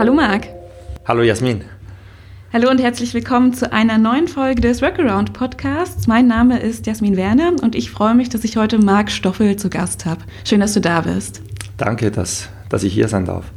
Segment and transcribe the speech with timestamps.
[0.00, 0.48] Hallo Marc.
[1.04, 1.62] Hallo Jasmin.
[2.54, 6.06] Hallo und herzlich willkommen zu einer neuen Folge des Workaround Podcasts.
[6.06, 9.68] Mein Name ist Jasmin Werner und ich freue mich, dass ich heute Marc Stoffel zu
[9.68, 10.22] Gast habe.
[10.46, 11.42] Schön, dass du da bist.
[11.76, 13.52] Danke, dass, dass ich hier sein darf.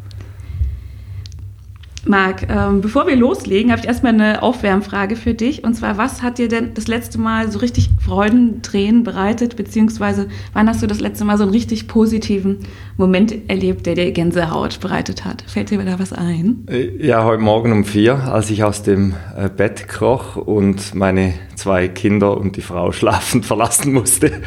[2.05, 5.63] Marc, ähm, bevor wir loslegen, habe ich erstmal eine Aufwärmfrage für dich.
[5.63, 9.55] Und zwar, was hat dir denn das letzte Mal so richtig Freudentränen bereitet?
[9.55, 12.59] Beziehungsweise, wann hast du das letzte Mal so einen richtig positiven
[12.97, 15.43] Moment erlebt, der dir Gänsehaut bereitet hat?
[15.47, 16.65] Fällt dir da was ein?
[16.69, 21.33] Äh, ja, heute Morgen um vier, als ich aus dem äh, Bett kroch und meine
[21.55, 24.41] zwei Kinder und die Frau schlafend verlassen musste.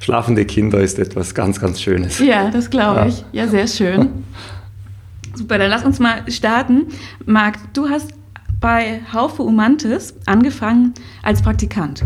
[0.00, 2.18] Schlafende Kinder ist etwas ganz, ganz Schönes.
[2.18, 3.18] Ja, das glaube ich.
[3.32, 3.44] Ja.
[3.44, 4.08] ja, sehr schön.
[5.34, 6.86] Super, dann lass uns mal starten.
[7.24, 8.12] Marc, du hast
[8.60, 12.04] bei Haufe Umantis angefangen als Praktikant.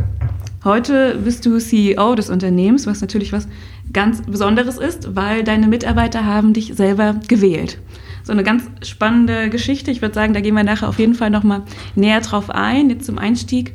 [0.65, 3.47] Heute bist du CEO des Unternehmens, was natürlich was
[3.93, 7.79] ganz Besonderes ist, weil deine Mitarbeiter haben dich selber gewählt.
[8.25, 9.91] So eine ganz spannende Geschichte.
[9.91, 11.63] Ich würde sagen, da gehen wir nachher auf jeden Fall noch mal
[11.95, 12.91] näher drauf ein.
[12.91, 13.75] Jetzt zum Einstieg.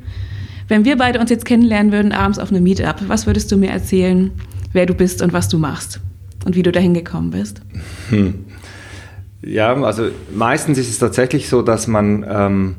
[0.67, 3.69] Wenn wir beide uns jetzt kennenlernen würden abends auf einem Meetup, was würdest du mir
[3.69, 4.31] erzählen,
[4.73, 6.01] wer du bist und was du machst
[6.45, 7.61] und wie du dahin gekommen bist?
[8.09, 8.45] Hm.
[9.43, 12.75] Ja, also meistens ist es tatsächlich so, dass man ähm,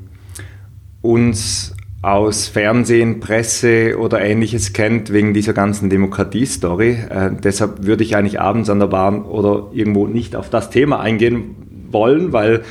[1.01, 6.91] uns aus Fernsehen, Presse oder ähnliches kennt wegen dieser ganzen Demokratie-Story.
[7.09, 11.01] Äh, deshalb würde ich eigentlich abends an der Bahn oder irgendwo nicht auf das Thema
[11.01, 11.55] eingehen
[11.91, 12.63] wollen, weil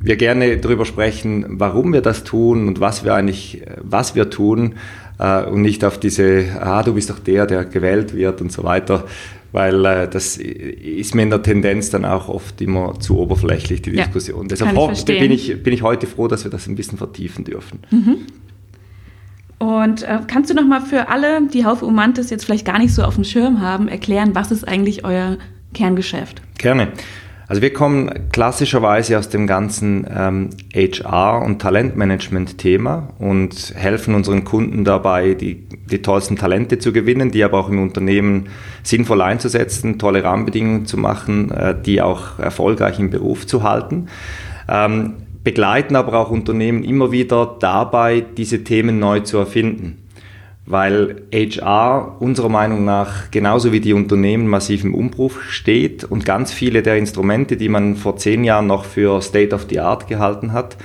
[0.00, 4.74] wir gerne darüber sprechen, warum wir das tun und was wir eigentlich, was wir tun
[5.18, 8.64] äh, und nicht auf diese, ah, du bist doch der, der gewählt wird und so
[8.64, 9.04] weiter
[9.54, 13.90] weil äh, das ist mir in der Tendenz dann auch oft immer zu oberflächlich, die
[13.90, 14.48] ja, Diskussion.
[14.48, 17.78] Deshalb ich bin, ich, bin ich heute froh, dass wir das ein bisschen vertiefen dürfen.
[17.92, 18.16] Mhm.
[19.58, 22.92] Und äh, kannst du noch mal für alle, die Haufe Umantis jetzt vielleicht gar nicht
[22.92, 25.38] so auf dem Schirm haben, erklären, was ist eigentlich euer
[25.72, 26.42] Kerngeschäft?
[26.58, 26.88] Gerne.
[27.54, 34.82] Also wir kommen klassischerweise aus dem ganzen ähm, HR- und Talentmanagement-Thema und helfen unseren Kunden
[34.84, 38.48] dabei, die, die tollsten Talente zu gewinnen, die aber auch im Unternehmen
[38.82, 44.08] sinnvoll einzusetzen, tolle Rahmenbedingungen zu machen, äh, die auch erfolgreich im Beruf zu halten.
[44.68, 45.12] Ähm,
[45.44, 50.03] begleiten aber auch Unternehmen immer wieder dabei, diese Themen neu zu erfinden
[50.66, 56.52] weil HR unserer Meinung nach genauso wie die Unternehmen massiv im Umbruch steht und ganz
[56.52, 60.52] viele der Instrumente, die man vor zehn Jahren noch für State of the Art gehalten
[60.52, 60.78] hat,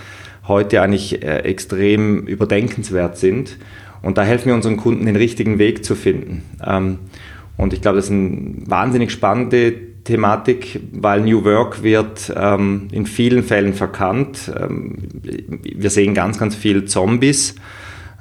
[0.47, 3.57] heute eigentlich äh, extrem überdenkenswert sind.
[4.01, 6.43] Und da helfen wir unseren Kunden, den richtigen Weg zu finden.
[6.65, 6.99] Ähm,
[7.55, 9.73] und ich glaube, das ist eine wahnsinnig spannende
[10.03, 14.51] Thematik, weil New Work wird ähm, in vielen Fällen verkannt.
[14.59, 14.95] Ähm,
[15.61, 17.55] wir sehen ganz, ganz viel Zombies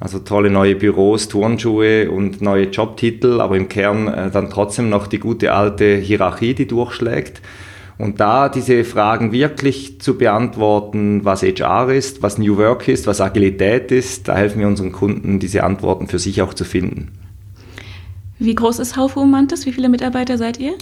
[0.01, 5.07] also tolle neue Büros, Turnschuhe und neue Jobtitel, aber im Kern äh, dann trotzdem noch
[5.07, 7.41] die gute alte Hierarchie, die durchschlägt.
[7.99, 13.21] Und da diese Fragen wirklich zu beantworten, was HR ist, was New Work ist, was
[13.21, 17.09] Agilität ist, da helfen wir unseren Kunden, diese Antworten für sich auch zu finden.
[18.39, 19.67] Wie groß ist Haufe Umantis?
[19.67, 20.75] Wie viele Mitarbeiter seid ihr?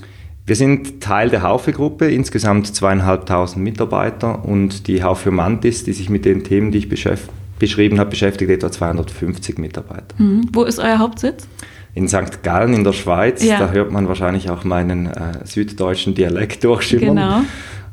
[0.45, 6.27] Wir sind Teil der Haufe-Gruppe, insgesamt zweieinhalbtausend Mitarbeiter und die Haufe Mantis, die sich mit
[6.27, 10.15] den Themen, die ich beschäftige, beschrieben habe, beschäftigt etwa 250 Mitarbeiter.
[10.19, 10.49] Mhm.
[10.53, 11.49] Wo ist euer Hauptsitz?
[11.95, 12.43] In St.
[12.43, 13.43] Gallen in der Schweiz.
[13.43, 13.59] Ja.
[13.59, 17.17] Da hört man wahrscheinlich auch meinen äh, süddeutschen Dialekt durchschimmern.
[17.17, 17.41] Genau.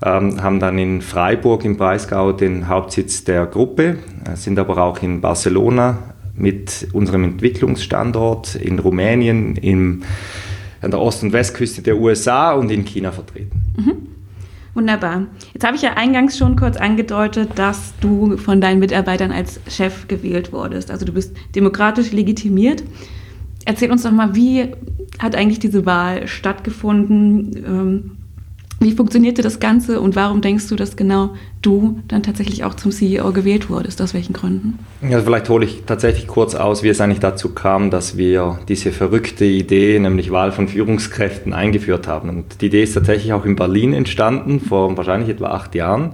[0.06, 5.02] Ähm, haben dann in Freiburg im Breisgau den Hauptsitz der Gruppe, äh, sind aber auch
[5.02, 6.00] in Barcelona
[6.36, 10.04] mit unserem Entwicklungsstandort, in Rumänien, im,
[10.82, 13.62] an der Ost- und Westküste der USA und in China vertreten.
[13.78, 14.13] Mhm.
[14.74, 15.28] Wunderbar.
[15.54, 20.08] Jetzt habe ich ja eingangs schon kurz angedeutet, dass du von deinen Mitarbeitern als Chef
[20.08, 20.90] gewählt wurdest.
[20.90, 22.84] Also du bist demokratisch legitimiert.
[23.66, 24.72] Erzähl uns doch mal, wie
[25.20, 28.18] hat eigentlich diese Wahl stattgefunden?
[28.84, 32.92] Wie funktionierte das Ganze und warum denkst du, dass genau du dann tatsächlich auch zum
[32.92, 34.02] CEO gewählt wurdest?
[34.02, 34.78] Aus welchen Gründen?
[35.02, 38.92] Ja, vielleicht hole ich tatsächlich kurz aus, wie es eigentlich dazu kam, dass wir diese
[38.92, 42.28] verrückte Idee, nämlich Wahl von Führungskräften, eingeführt haben.
[42.28, 46.12] Und die Idee ist tatsächlich auch in Berlin entstanden, vor wahrscheinlich etwa acht Jahren,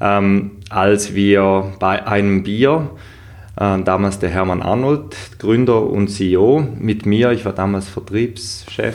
[0.00, 2.90] ähm, als wir bei einem Bier,
[3.56, 8.94] äh, damals der Hermann Arnold, Gründer und CEO, mit mir, ich war damals Vertriebschef,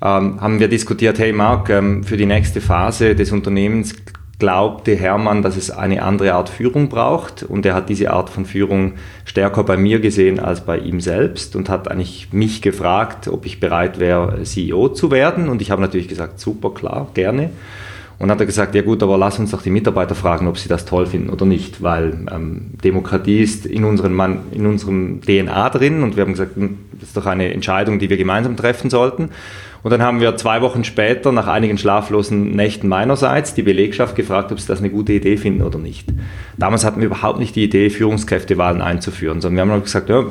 [0.00, 3.94] ähm, haben wir diskutiert, hey Marc, ähm, für die nächste Phase des Unternehmens
[4.38, 8.46] glaubte Hermann, dass es eine andere Art Führung braucht und er hat diese Art von
[8.46, 8.92] Führung
[9.24, 13.58] stärker bei mir gesehen als bei ihm selbst und hat eigentlich mich gefragt, ob ich
[13.58, 17.50] bereit wäre, CEO zu werden und ich habe natürlich gesagt, super, klar, gerne.
[18.20, 20.68] Und hat er gesagt, ja gut, aber lass uns doch die Mitarbeiter fragen, ob sie
[20.68, 26.02] das toll finden oder nicht, weil ähm, Demokratie ist in, unseren in unserem DNA drin
[26.02, 29.30] und wir haben gesagt, hm, das ist doch eine Entscheidung, die wir gemeinsam treffen sollten.
[29.88, 34.52] Und dann haben wir zwei Wochen später, nach einigen schlaflosen Nächten meinerseits, die Belegschaft gefragt,
[34.52, 36.10] ob sie das eine gute Idee finden oder nicht.
[36.58, 40.26] Damals hatten wir überhaupt nicht die Idee, Führungskräftewahlen einzuführen, sondern wir haben gesagt, ja,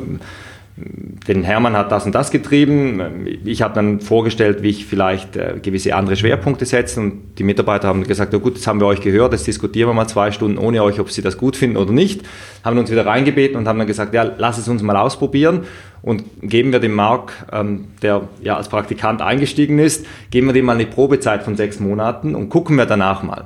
[0.80, 3.28] den Hermann hat das und das getrieben.
[3.44, 7.88] Ich habe dann vorgestellt, wie ich vielleicht äh, gewisse andere Schwerpunkte setze und die Mitarbeiter
[7.88, 10.60] haben gesagt, oh gut, das haben wir euch gehört, jetzt diskutieren wir mal zwei Stunden
[10.60, 12.22] ohne euch, ob sie das gut finden oder nicht.
[12.64, 15.62] Haben uns wieder reingebeten und haben dann gesagt, ja, lass es uns mal ausprobieren
[16.04, 20.66] und geben wir dem Marc, ähm, der ja als Praktikant eingestiegen ist, geben wir dem
[20.66, 23.46] mal eine Probezeit von sechs Monaten und gucken wir danach mal.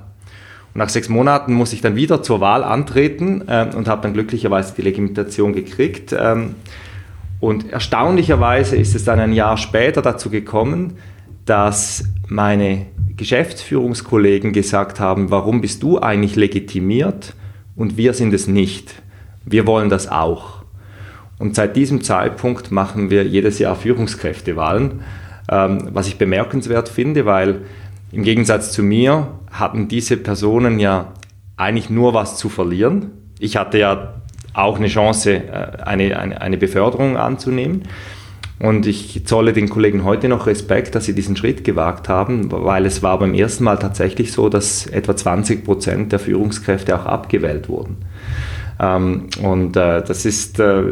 [0.73, 4.13] Und nach sechs Monaten muss ich dann wieder zur Wahl antreten äh, und habe dann
[4.13, 6.13] glücklicherweise die Legitimation gekriegt.
[7.41, 10.93] Und erstaunlicherweise ist es dann ein Jahr später dazu gekommen,
[11.45, 12.85] dass meine
[13.17, 17.33] Geschäftsführungskollegen gesagt haben, warum bist du eigentlich legitimiert
[17.75, 19.01] und wir sind es nicht.
[19.43, 20.61] Wir wollen das auch.
[21.39, 25.01] Und seit diesem Zeitpunkt machen wir jedes Jahr Führungskräftewahlen,
[25.49, 27.61] ähm, was ich bemerkenswert finde, weil
[28.11, 31.13] im Gegensatz zu mir hatten diese Personen ja
[31.57, 33.11] eigentlich nur was zu verlieren.
[33.39, 34.20] Ich hatte ja
[34.53, 37.83] auch eine Chance, äh, eine, eine, eine Beförderung anzunehmen.
[38.59, 42.85] Und ich zolle den Kollegen heute noch Respekt, dass sie diesen Schritt gewagt haben, weil
[42.85, 47.69] es war beim ersten Mal tatsächlich so, dass etwa 20 Prozent der Führungskräfte auch abgewählt
[47.69, 47.97] wurden.
[48.79, 50.83] Ähm, und äh, das ist äh,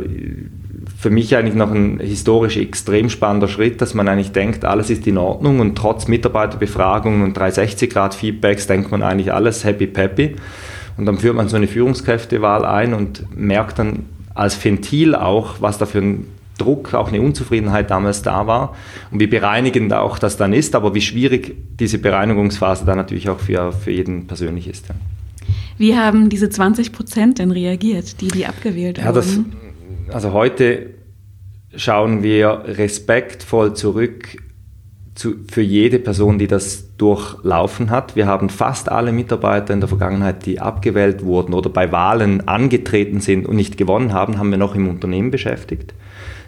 [0.97, 5.05] für mich eigentlich noch ein historisch extrem spannender Schritt, dass man eigentlich denkt, alles ist
[5.05, 10.35] in Ordnung und trotz Mitarbeiterbefragungen und 360-Grad-Feedbacks denkt man eigentlich alles happy peppy.
[10.99, 15.77] Und dann führt man so eine Führungskräftewahl ein und merkt dann als Ventil auch, was
[15.77, 18.75] da für ein Druck, auch eine Unzufriedenheit damals da war
[19.09, 23.39] und wie bereinigend auch das dann ist, aber wie schwierig diese Bereinigungsphase dann natürlich auch
[23.39, 24.89] für, für jeden persönlich ist.
[24.89, 24.95] Ja.
[25.77, 29.55] Wie haben diese 20 Prozent denn reagiert, die, die abgewählt ja, wurden?
[30.05, 30.87] Das, also heute
[31.77, 34.37] schauen wir respektvoll zurück
[35.19, 38.15] zu, für jede Person, die das durchlaufen hat.
[38.15, 43.19] Wir haben fast alle Mitarbeiter in der Vergangenheit, die abgewählt wurden oder bei Wahlen angetreten
[43.19, 45.93] sind und nicht gewonnen haben, haben wir noch im Unternehmen beschäftigt.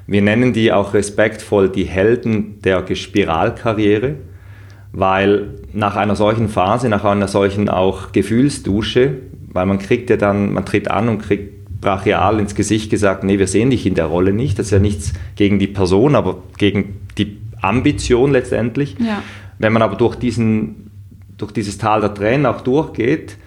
[0.08, 4.16] Wir nennen die auch respektvoll die Helden der Spiralkarriere,
[4.94, 9.18] weil nach einer solchen Phase, nach einer solchen auch Gefühlsdusche,
[9.52, 13.38] weil man kriegt ja dann, man tritt an und kriegt brachial ins Gesicht gesagt, nee,
[13.38, 14.58] wir sehen dich in der Rolle nicht.
[14.60, 18.96] Das ist ja nichts gegen die Person, aber gegen die Ambition letztendlich.
[19.00, 19.22] Ja.
[19.60, 20.92] Wenn man aber durch, diesen,
[21.38, 23.38] durch dieses Tal der Tränen auch durchgeht,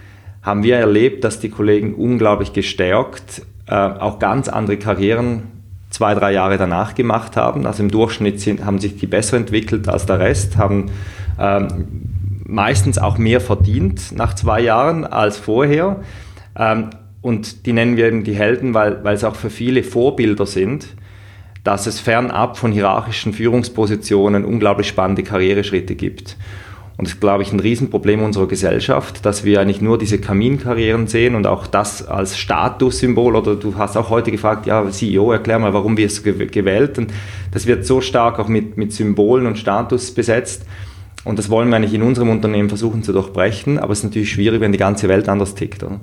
[0.42, 5.44] haben wir erlebt, dass die Kollegen unglaublich gestärkt äh, auch ganz andere Karrieren
[5.90, 7.66] zwei, drei Jahre danach gemacht haben.
[7.66, 10.90] Also im Durchschnitt sind, haben sich die besser entwickelt als der Rest, haben
[11.38, 11.86] ähm,
[12.44, 16.00] meistens auch mehr verdient nach zwei Jahren als vorher.
[16.56, 16.90] Ähm,
[17.22, 20.88] und die nennen wir eben die Helden, weil, weil es auch für viele Vorbilder sind
[21.64, 26.36] dass es fernab von hierarchischen Führungspositionen unglaublich spannende Karriereschritte gibt.
[26.96, 31.08] Und das ist, glaube ich, ein Riesenproblem unserer Gesellschaft, dass wir eigentlich nur diese Kaminkarrieren
[31.08, 33.34] sehen und auch das als Statussymbol.
[33.34, 36.98] Oder du hast auch heute gefragt, ja, CEO, erklär mal, warum wirst du gewählt?
[36.98, 37.12] Und
[37.50, 40.66] das wird so stark auch mit, mit Symbolen und Status besetzt.
[41.24, 43.78] Und das wollen wir eigentlich in unserem Unternehmen versuchen zu durchbrechen.
[43.78, 45.82] Aber es ist natürlich schwierig, wenn die ganze Welt anders tickt.
[45.82, 45.98] Oder?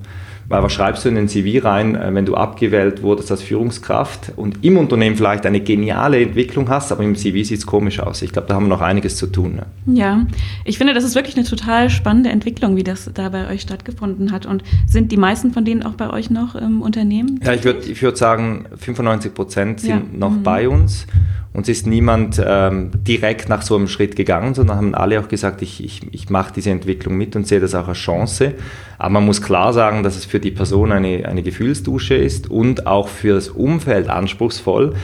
[0.51, 4.33] Weil was schreibst du in den CV rein, äh, wenn du abgewählt wurdest als Führungskraft
[4.35, 8.21] und im Unternehmen vielleicht eine geniale Entwicklung hast, aber im CV sieht es komisch aus.
[8.21, 9.55] Ich glaube, da haben wir noch einiges zu tun.
[9.55, 9.65] Ne?
[9.97, 10.25] Ja,
[10.65, 14.31] ich finde, das ist wirklich eine total spannende Entwicklung, wie das da bei euch stattgefunden
[14.33, 14.45] hat.
[14.45, 17.39] Und sind die meisten von denen auch bei euch noch im Unternehmen?
[17.43, 20.01] Ja, ich würde ich würd sagen, 95 Prozent sind ja.
[20.11, 20.43] noch mhm.
[20.43, 21.07] bei uns.
[21.53, 25.61] Uns ist niemand ähm, direkt nach so einem Schritt gegangen, sondern haben alle auch gesagt,
[25.61, 28.53] ich, ich, ich mache diese Entwicklung mit und sehe das auch als Chance.
[28.97, 32.87] Aber man muss klar sagen, dass es für die Person eine, eine Gefühlsdusche ist und
[32.87, 34.95] auch für das Umfeld anspruchsvoll,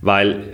[0.00, 0.44] weil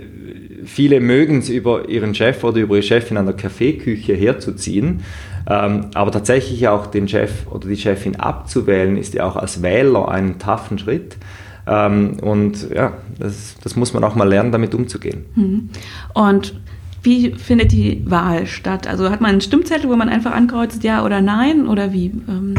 [0.65, 5.01] viele mögen es über ihren Chef oder über ihre Chefin an der Kaffeeküche herzuziehen.
[5.47, 10.09] Ähm, aber tatsächlich auch den Chef oder die Chefin abzuwählen, ist ja auch als Wähler
[10.09, 11.17] ein taffen Schritt.
[11.65, 15.25] Ähm, und ja, das, das, muss man auch mal lernen, damit umzugehen.
[15.35, 15.69] Mhm.
[16.13, 16.59] Und
[17.03, 18.87] wie findet die Wahl statt?
[18.87, 21.67] Also hat man einen Stimmzettel, wo man einfach ankreuzt, ja oder nein?
[21.67, 22.55] Oder wie ähm,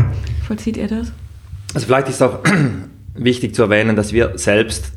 [0.46, 1.12] vollzieht ihr das?
[1.74, 2.40] Also vielleicht ist auch
[3.14, 4.92] wichtig zu erwähnen, dass wir selbst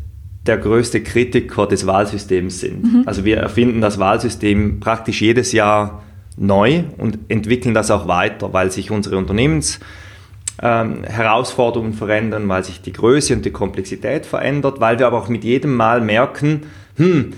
[0.46, 2.84] der größte Kritiker des Wahlsystems sind.
[2.84, 3.04] Mhm.
[3.06, 6.04] Also wir erfinden das Wahlsystem praktisch jedes Jahr
[6.38, 9.80] neu und entwickeln das auch weiter, weil sich unsere Unternehmens
[10.62, 15.30] ähm, Herausforderungen verändern, weil sich die Größe und die Komplexität verändert, weil wir aber auch
[15.30, 16.64] mit jedem Mal merken,
[16.96, 17.34] hm,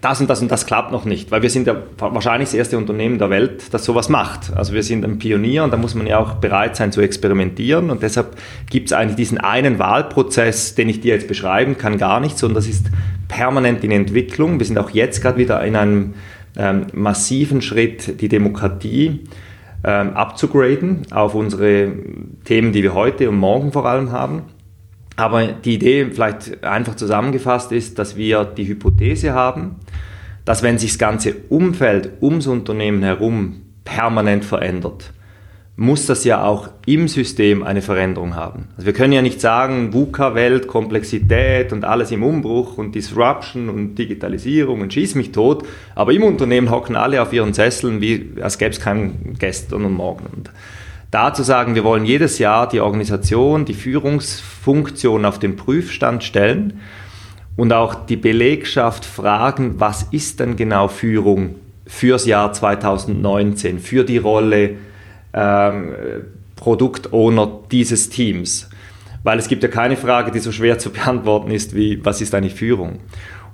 [0.00, 2.76] das und das und das klappt noch nicht, weil wir sind ja wahrscheinlich das erste
[2.76, 4.52] Unternehmen der Welt, das sowas macht.
[4.54, 7.88] Also wir sind ein Pionier und da muss man ja auch bereit sein zu experimentieren
[7.88, 8.36] und deshalb
[8.68, 12.56] gibt es eigentlich diesen einen Wahlprozess, den ich dir jetzt beschreiben kann, gar nicht, sondern
[12.56, 12.86] das ist
[13.28, 14.58] permanent in Entwicklung.
[14.58, 16.14] Wir sind auch jetzt gerade wieder in einem
[16.56, 19.20] ähm, massiven Schritt, die Demokratie
[19.84, 21.92] ähm, abzugraden auf unsere
[22.44, 24.42] Themen, die wir heute und morgen vor allem haben.
[25.16, 29.76] Aber die Idee vielleicht einfach zusammengefasst ist, dass wir die Hypothese haben,
[30.44, 35.12] dass wenn sich das ganze Umfeld ums Unternehmen herum permanent verändert,
[35.76, 38.68] muss das ja auch im System eine Veränderung haben.
[38.76, 43.96] Also wir können ja nicht sagen, VUCA-Welt, Komplexität und alles im Umbruch und Disruption und
[43.96, 45.66] Digitalisierung und schieß mich tot,
[45.96, 49.94] aber im Unternehmen hocken alle auf ihren Sesseln, wie als gäbe es kein gestern und
[49.94, 50.26] morgen.
[50.32, 50.50] Und
[51.10, 56.80] da zu sagen, wir wollen jedes Jahr die Organisation, die Führungsfunktion auf den Prüfstand stellen
[57.56, 64.18] und auch die Belegschaft fragen, was ist denn genau Führung fürs Jahr 2019, für die
[64.18, 64.76] Rolle
[65.34, 65.92] ähm,
[66.56, 68.70] Produktowner dieses Teams.
[69.22, 72.34] Weil es gibt ja keine Frage, die so schwer zu beantworten ist, wie was ist
[72.34, 73.00] eigentlich Führung.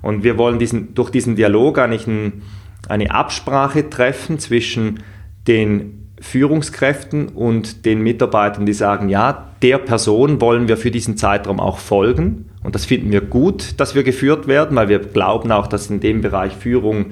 [0.01, 2.41] Und wir wollen diesen, durch diesen Dialog eigentlich ein,
[2.87, 5.03] eine Absprache treffen zwischen
[5.47, 11.59] den Führungskräften und den Mitarbeitern, die sagen, ja, der Person wollen wir für diesen Zeitraum
[11.59, 12.49] auch folgen.
[12.63, 15.99] Und das finden wir gut, dass wir geführt werden, weil wir glauben auch, dass in
[15.99, 17.07] dem Bereich Führung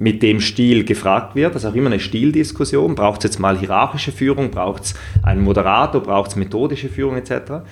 [0.00, 1.54] mit dem Stil gefragt wird.
[1.54, 2.94] Das ist auch immer eine Stildiskussion.
[2.94, 4.50] Braucht es jetzt mal hierarchische Führung?
[4.50, 6.02] Braucht es einen Moderator?
[6.02, 7.62] Braucht es methodische Führung etc.?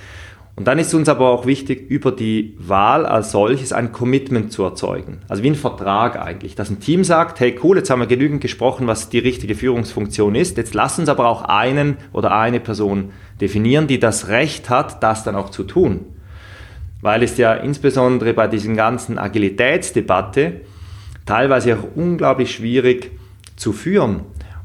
[0.54, 4.62] Und dann ist uns aber auch wichtig, über die Wahl als solches ein Commitment zu
[4.62, 5.20] erzeugen.
[5.28, 8.42] Also wie ein Vertrag eigentlich, dass ein Team sagt, hey cool, jetzt haben wir genügend
[8.42, 10.58] gesprochen, was die richtige Führungsfunktion ist.
[10.58, 15.24] Jetzt lass uns aber auch einen oder eine Person definieren, die das Recht hat, das
[15.24, 16.04] dann auch zu tun.
[17.00, 20.60] Weil es ja insbesondere bei diesen ganzen Agilitätsdebatte
[21.28, 23.10] teilweise auch unglaublich schwierig
[23.56, 24.20] zu führen.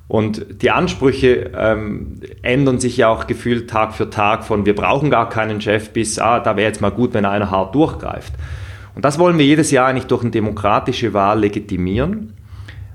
[0.07, 5.09] Und die Ansprüche ähm, ändern sich ja auch gefühlt Tag für Tag von wir brauchen
[5.09, 8.33] gar keinen Chef bis, ah, da wäre jetzt mal gut, wenn einer hart durchgreift.
[8.95, 12.33] Und das wollen wir jedes Jahr eigentlich durch eine demokratische Wahl legitimieren,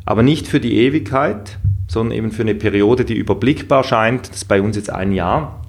[0.05, 1.59] aber nicht für die Ewigkeit,
[1.89, 4.29] sondern eben für eine Periode, die überblickbar scheint.
[4.29, 5.63] Das ist bei uns jetzt ein Jahr.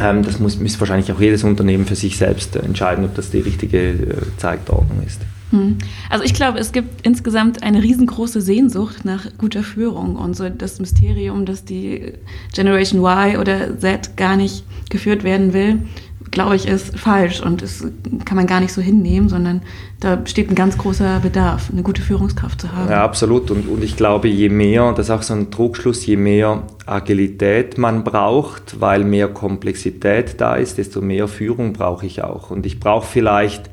[0.00, 3.40] Ähm, das muss, muss wahrscheinlich auch jedes Unternehmen für sich selbst entscheiden, ob das die
[3.40, 5.20] richtige äh, Zeitordnung ist.
[5.50, 5.78] Hm.
[6.10, 10.78] Also ich glaube, es gibt insgesamt eine riesengroße Sehnsucht nach guter Führung und so das
[10.78, 12.12] Mysterium, dass die
[12.54, 15.82] Generation Y oder Z gar nicht geführt werden will,
[16.30, 17.86] glaube ich, ist falsch und das
[18.24, 19.62] kann man gar nicht so hinnehmen, sondern
[20.00, 22.90] da besteht ein ganz großer Bedarf, eine gute Führungskraft zu haben.
[22.90, 23.50] Ja, absolut.
[23.50, 27.78] Und, und ich glaube, je mehr, das ist auch so ein Trugschluss, je mehr Agilität
[27.78, 32.50] man braucht, weil mehr Komplexität da ist, desto mehr Führung brauche ich auch.
[32.50, 33.70] Und ich brauche vielleicht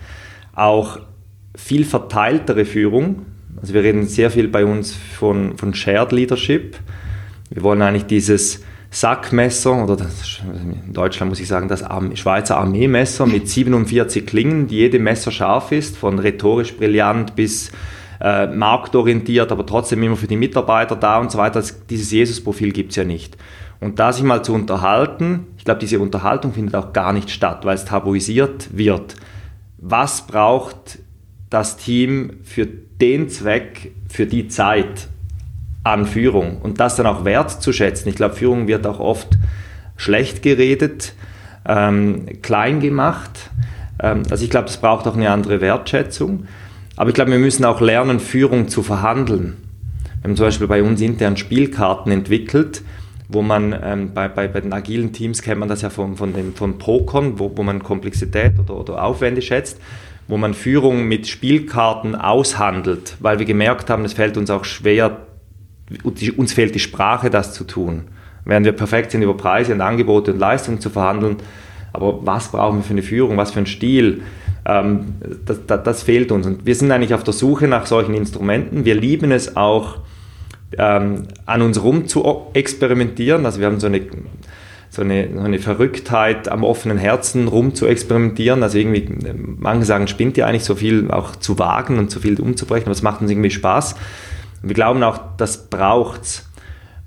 [0.56, 1.00] auch
[1.56, 3.26] viel verteiltere Führung.
[3.60, 6.78] Also wir reden sehr viel bei uns von, von Shared Leadership.
[7.50, 10.42] Wir wollen eigentlich dieses Sackmesser oder das,
[10.86, 11.84] in Deutschland muss ich sagen das
[12.14, 17.72] Schweizer Armeemesser mit 47 Klingen, die jede Messer scharf ist, von rhetorisch brillant bis
[18.22, 21.60] äh, marktorientiert, aber trotzdem immer für die Mitarbeiter da und so weiter.
[21.60, 23.38] Das, dieses Jesus-Profil gibt es ja nicht.
[23.82, 27.66] Und da sich mal zu unterhalten, ich glaube, diese Unterhaltung findet auch gar nicht statt,
[27.66, 29.16] weil es tabuisiert wird.
[29.78, 31.00] Was braucht
[31.56, 35.08] das Team für den Zweck, für die Zeit
[35.86, 38.10] an Führung und das dann auch wertzuschätzen.
[38.10, 39.38] Ich glaube, Führung wird auch oft
[39.96, 41.14] schlecht geredet,
[41.66, 43.52] ähm, klein gemacht.
[44.04, 46.48] Ähm, also ich glaube, es braucht auch eine andere Wertschätzung.
[46.98, 49.56] Aber ich glaube, wir müssen auch lernen, Führung zu verhandeln.
[50.20, 52.82] Wir haben zum Beispiel bei uns intern Spielkarten entwickelt,
[53.30, 56.34] wo man ähm, bei, bei, bei, den agilen Teams kennt man das ja von, von,
[56.34, 59.80] dem, von Procon, wo, wo man Komplexität oder, oder Aufwände schätzt
[60.28, 65.18] wo man Führung mit Spielkarten aushandelt, weil wir gemerkt haben, es fällt uns auch schwer,
[66.36, 68.06] uns fehlt die Sprache, das zu tun.
[68.44, 71.38] Während wir perfekt sind, über Preise und Angebote und Leistungen zu verhandeln,
[71.94, 74.22] aber was brauchen wir für eine Führung, was für einen Stil,
[74.66, 75.16] ähm,
[75.46, 76.46] das, das, das, fehlt uns.
[76.46, 78.84] Und wir sind eigentlich auf der Suche nach solchen Instrumenten.
[78.84, 80.00] Wir lieben es auch,
[80.78, 83.46] ähm, an uns rum zu experimentieren.
[83.46, 84.02] Also wir haben so eine
[84.96, 88.64] so eine, so eine Verrücktheit am offenen Herzen rum zu experimentieren.
[88.64, 92.40] Also irgendwie, manche sagen, spinnt ja eigentlich so viel auch zu wagen und so viel
[92.40, 93.94] umzubrechen, aber es macht uns irgendwie Spaß.
[94.64, 96.50] Und wir glauben auch, das braucht's.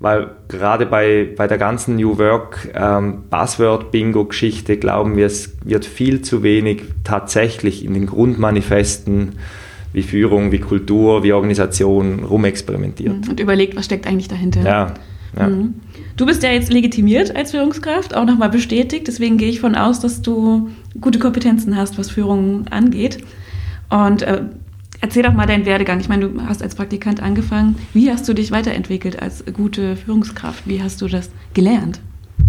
[0.01, 6.21] Weil gerade bei, bei der ganzen New Work ähm, Buzzword-Bingo-Geschichte glauben wir, es wird viel
[6.21, 9.33] zu wenig tatsächlich in den Grundmanifesten
[9.91, 13.27] wie Führung, wie Kultur, wie Organisation rumexperimentiert.
[13.27, 14.61] Und überlegt, was steckt eigentlich dahinter.
[14.61, 14.93] Ja,
[15.37, 15.47] ja.
[15.47, 15.75] Mhm.
[16.17, 19.07] Du bist ja jetzt legitimiert als Führungskraft, auch nochmal bestätigt.
[19.07, 20.69] Deswegen gehe ich von aus, dass du
[20.99, 23.19] gute Kompetenzen hast, was Führung angeht.
[23.89, 24.43] Und äh,
[25.01, 25.99] Erzähl doch mal deinen Werdegang.
[26.01, 27.77] Ich meine, du hast als Praktikant angefangen.
[27.93, 30.67] Wie hast du dich weiterentwickelt als gute Führungskraft?
[30.67, 32.01] Wie hast du das gelernt?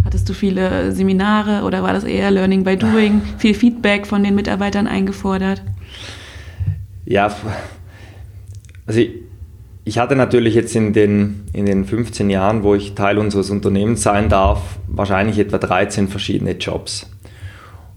[0.05, 3.23] Hattest du viele Seminare oder war das eher Learning by Doing?
[3.39, 5.63] Viel Feedback von den Mitarbeitern eingefordert?
[7.05, 7.35] Ja,
[8.87, 9.11] also ich,
[9.91, 14.05] ich hatte natürlich jetzt in den, in den 15 Jahren, wo ich Teil unseres Unternehmens
[14.05, 17.11] sein darf, wahrscheinlich etwa 13 verschiedene Jobs.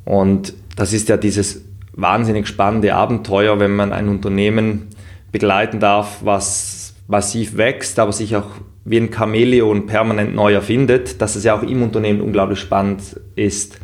[0.04, 4.88] Und das ist ja dieses wahnsinnig spannende Abenteuer, wenn man ein Unternehmen
[5.32, 8.50] begleiten darf, was massiv wächst, aber sich auch
[8.86, 13.78] wie ein Chamäleon permanent neu erfindet, dass es ja auch im Unternehmen unglaublich spannend ist,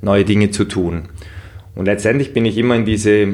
[0.00, 1.10] neue Dinge zu tun.
[1.74, 3.28] Und letztendlich bin ich immer in diese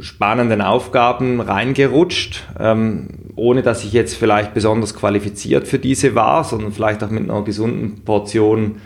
[0.00, 6.72] spannenden Aufgaben reingerutscht, ähm, ohne dass ich jetzt vielleicht besonders qualifiziert für diese war, sondern
[6.72, 8.76] vielleicht auch mit einer gesunden Portion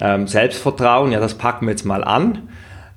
[0.00, 1.12] ähm, Selbstvertrauen.
[1.12, 2.48] Ja, das packen wir jetzt mal an.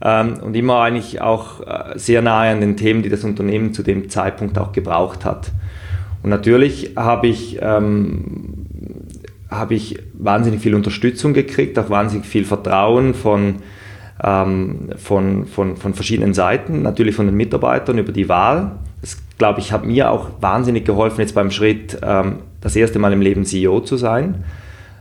[0.01, 3.83] Ähm, und immer eigentlich auch äh, sehr nahe an den Themen, die das Unternehmen zu
[3.83, 5.51] dem Zeitpunkt auch gebraucht hat.
[6.21, 8.65] Und natürlich habe ich, ähm,
[9.49, 13.55] habe ich wahnsinnig viel Unterstützung gekriegt, auch wahnsinnig viel Vertrauen von,
[14.23, 18.73] ähm, von, von, von verschiedenen Seiten, natürlich von den Mitarbeitern über die Wahl.
[19.01, 23.13] Das, glaube ich, hat mir auch wahnsinnig geholfen, jetzt beim Schritt, ähm, das erste Mal
[23.13, 24.43] im Leben CEO zu sein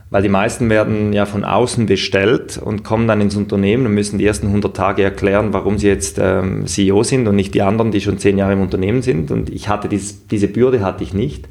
[0.09, 4.17] weil die meisten werden ja von außen bestellt und kommen dann ins Unternehmen und müssen
[4.17, 7.91] die ersten 100 Tage erklären, warum sie jetzt ähm, CEO sind und nicht die anderen,
[7.91, 9.31] die schon zehn Jahre im Unternehmen sind.
[9.31, 11.49] Und ich hatte dies, diese Bürde hatte ich nicht.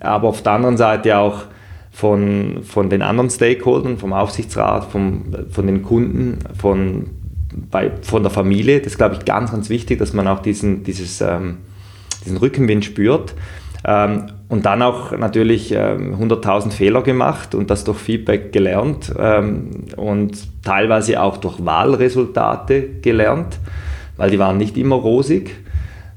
[0.00, 1.44] Aber auf der anderen Seite auch
[1.98, 7.10] von, von den anderen Stakeholdern, vom Aufsichtsrat, vom, von den Kunden, von,
[7.72, 8.78] bei, von der Familie.
[8.78, 11.56] Das ist, glaube ich, ganz, ganz wichtig, dass man auch diesen, dieses, ähm,
[12.24, 13.34] diesen Rückenwind spürt.
[13.84, 19.86] Ähm, und dann auch natürlich ähm, 100.000 Fehler gemacht und das durch Feedback gelernt ähm,
[19.96, 23.58] und teilweise auch durch Wahlresultate gelernt,
[24.16, 25.50] weil die waren nicht immer rosig.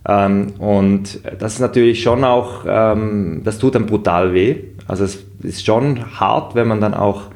[0.08, 4.58] Ähm, und das ist natürlich schon auch, ähm, das tut dann brutal weh.
[4.88, 7.32] Also es ist schon hart, wenn man dann auch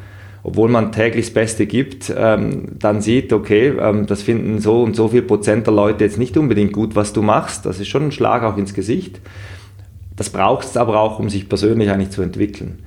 [0.47, 4.95] obwohl man täglich das Beste gibt, ähm, dann sieht, okay, ähm, das finden so und
[4.95, 7.65] so viel Prozent der Leute jetzt nicht unbedingt gut, was du machst.
[7.65, 9.19] Das ist schon ein Schlag auch ins Gesicht.
[10.15, 12.83] Das braucht es aber auch, um sich persönlich eigentlich zu entwickeln.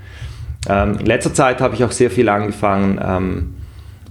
[0.68, 3.54] Ähm, in letzter Zeit habe ich auch sehr viel angefangen, ähm,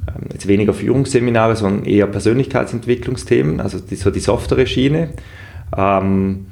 [0.09, 5.11] ähm, jetzt weniger Führungsseminare, sondern eher Persönlichkeitsentwicklungsthemen, also die, so die softere Schiene.
[5.75, 6.47] Ähm,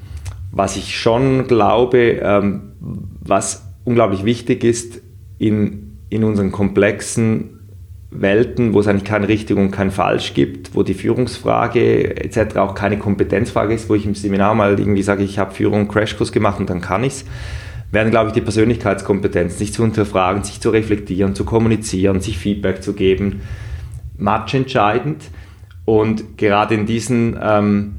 [0.54, 2.72] was ich schon glaube,
[3.20, 5.02] was unglaublich wichtig ist
[5.38, 7.52] in, in unseren komplexen
[8.12, 12.58] Welten, wo es eigentlich kein richtig und kein falsch gibt, wo die Führungsfrage etc.
[12.58, 16.32] auch keine Kompetenzfrage ist, wo ich im Seminar mal irgendwie sage, ich habe Führung Crashkurs
[16.32, 17.26] gemacht und dann kann ich es,
[17.92, 22.84] werden, glaube ich, die Persönlichkeitskompetenz, sich zu hinterfragen, sich zu reflektieren, zu kommunizieren, sich Feedback
[22.84, 23.42] zu geben,
[24.18, 25.24] much entscheidend.
[25.86, 27.96] Und gerade in diesen ähm,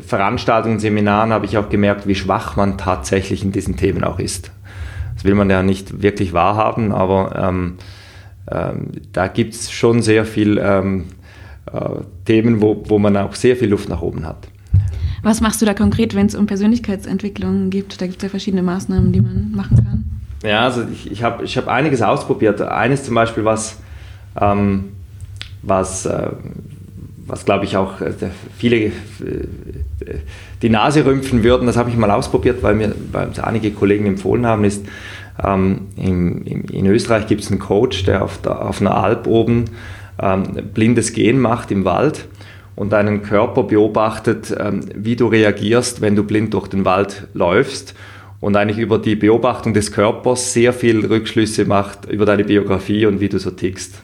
[0.00, 4.50] Veranstaltungen, Seminaren habe ich auch gemerkt, wie schwach man tatsächlich in diesen Themen auch ist.
[5.14, 7.74] Das will man ja nicht wirklich wahrhaben, aber ähm,
[8.50, 11.04] ähm, da gibt es schon sehr viele ähm,
[11.72, 11.78] äh,
[12.24, 14.48] Themen, wo, wo man auch sehr viel Luft nach oben hat.
[15.22, 18.00] Was machst du da konkret, wenn es um Persönlichkeitsentwicklung geht?
[18.00, 20.04] Da gibt es ja verschiedene Maßnahmen, die man machen kann.
[20.42, 22.62] Ja, also ich, ich habe ich hab einiges ausprobiert.
[22.62, 23.78] Eines zum Beispiel, was,
[24.40, 24.92] ähm,
[25.62, 26.30] was, äh,
[27.30, 28.12] was glaube ich auch äh,
[28.58, 28.90] viele äh,
[30.62, 34.46] die Nase rümpfen würden, das habe ich mal ausprobiert, weil mir weil einige Kollegen empfohlen
[34.46, 34.84] haben, ist,
[35.42, 39.66] ähm, in, in, Österreich gibt es einen Coach, der auf, der, auf einer Alp oben
[40.20, 40.42] ähm,
[40.74, 42.26] blindes Gehen macht im Wald
[42.76, 47.94] und deinen Körper beobachtet, ähm, wie du reagierst, wenn du blind durch den Wald läufst
[48.40, 53.20] und eigentlich über die Beobachtung des Körpers sehr viel Rückschlüsse macht über deine Biografie und
[53.20, 54.02] wie du so tickst.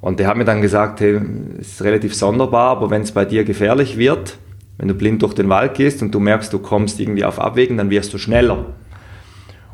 [0.00, 1.20] Und der hat mir dann gesagt, hey,
[1.60, 4.38] es ist relativ sonderbar, aber wenn es bei dir gefährlich wird,
[4.78, 7.76] wenn du blind durch den Wald gehst und du merkst, du kommst irgendwie auf Abwägen,
[7.76, 8.66] dann wirst du schneller.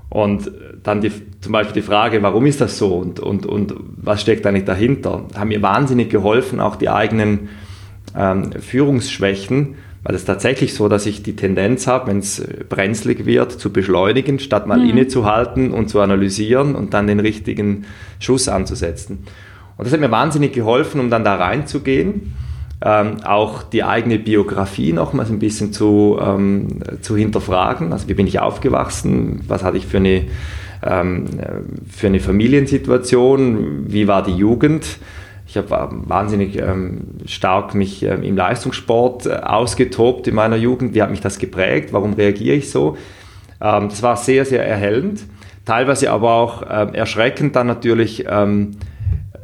[0.09, 0.51] Und
[0.83, 1.11] dann die,
[1.41, 5.25] zum Beispiel die Frage, warum ist das so und, und, und was steckt eigentlich dahinter,
[5.35, 7.49] haben mir wahnsinnig geholfen, auch die eigenen
[8.17, 13.53] ähm, Führungsschwächen, weil es tatsächlich so, dass ich die Tendenz habe, wenn es brenzlig wird,
[13.53, 14.91] zu beschleunigen, statt mal mhm.
[14.91, 17.85] innezuhalten und zu analysieren und dann den richtigen
[18.21, 19.25] Schuss anzusetzen.
[19.77, 22.35] Und das hat mir wahnsinnig geholfen, um dann da reinzugehen
[22.85, 27.93] ähm, auch die eigene Biografie nochmals ein bisschen zu, ähm, zu hinterfragen.
[27.93, 29.43] Also wie bin ich aufgewachsen?
[29.49, 30.27] Was hatte ich für eine,
[30.83, 31.25] ähm,
[31.89, 33.87] für eine Familiensituation?
[33.91, 34.99] Wie war die Jugend?
[35.47, 40.95] Ich habe wahnsinnig ähm, stark mich ähm, im Leistungssport äh, ausgetobt in meiner Jugend.
[40.95, 41.93] Wie hat mich das geprägt?
[41.93, 42.99] Warum reagiere ich so?
[43.63, 45.23] Ähm, das war sehr, sehr erhellend.
[45.65, 48.27] Teilweise aber auch erschreckend dann natürlich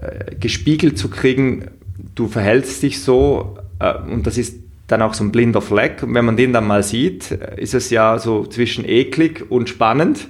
[0.00, 1.66] äh, gespiegelt zu kriegen,
[2.14, 6.02] du verhältst dich so äh, und das ist dann auch so ein blinder Fleck.
[6.02, 10.26] Und wenn man den dann mal sieht, ist es ja so zwischen eklig und spannend.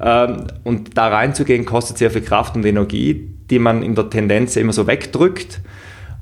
[0.00, 4.56] Ähm, und da reinzugehen, kostet sehr viel Kraft und Energie, die man in der Tendenz
[4.56, 5.60] immer so wegdrückt.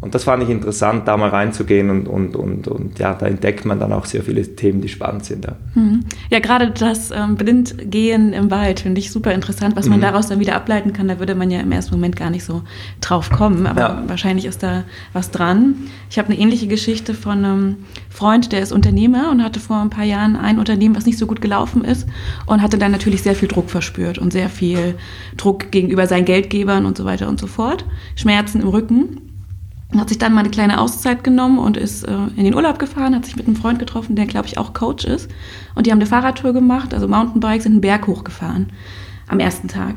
[0.03, 3.65] Und das fand ich interessant, da mal reinzugehen und, und, und, und ja, da entdeckt
[3.65, 5.45] man dann auch sehr viele Themen, die spannend sind.
[5.45, 6.01] Ja, mhm.
[6.29, 10.03] ja gerade das ähm, Blindgehen im Wald finde ich super interessant, was man mhm.
[10.03, 11.07] daraus dann wieder ableiten kann.
[11.07, 12.63] Da würde man ja im ersten Moment gar nicht so
[13.01, 14.03] drauf kommen, aber ja.
[14.09, 15.77] wahrscheinlich ist da was dran.
[16.11, 17.77] Ich habe eine ähnliche Geschichte von einem
[18.11, 21.29] Freund, der ist Unternehmer und hatte vor ein paar Jahren ein Unternehmen, was nicht so
[21.29, 22.09] gut gelaufen ist
[22.47, 24.97] und hatte dann natürlich sehr viel Druck verspürt und sehr viel
[25.37, 27.85] Druck gegenüber seinen Geldgebern und so weiter und so fort.
[28.17, 29.32] Schmerzen im Rücken
[30.01, 33.15] hat sich dann mal eine kleine Auszeit genommen und ist äh, in den Urlaub gefahren,
[33.15, 35.31] hat sich mit einem Freund getroffen, der glaube ich auch Coach ist.
[35.75, 38.73] Und die haben eine Fahrradtour gemacht, also Mountainbike, sind einen Berg hochgefahren
[39.29, 39.97] am ersten Tag.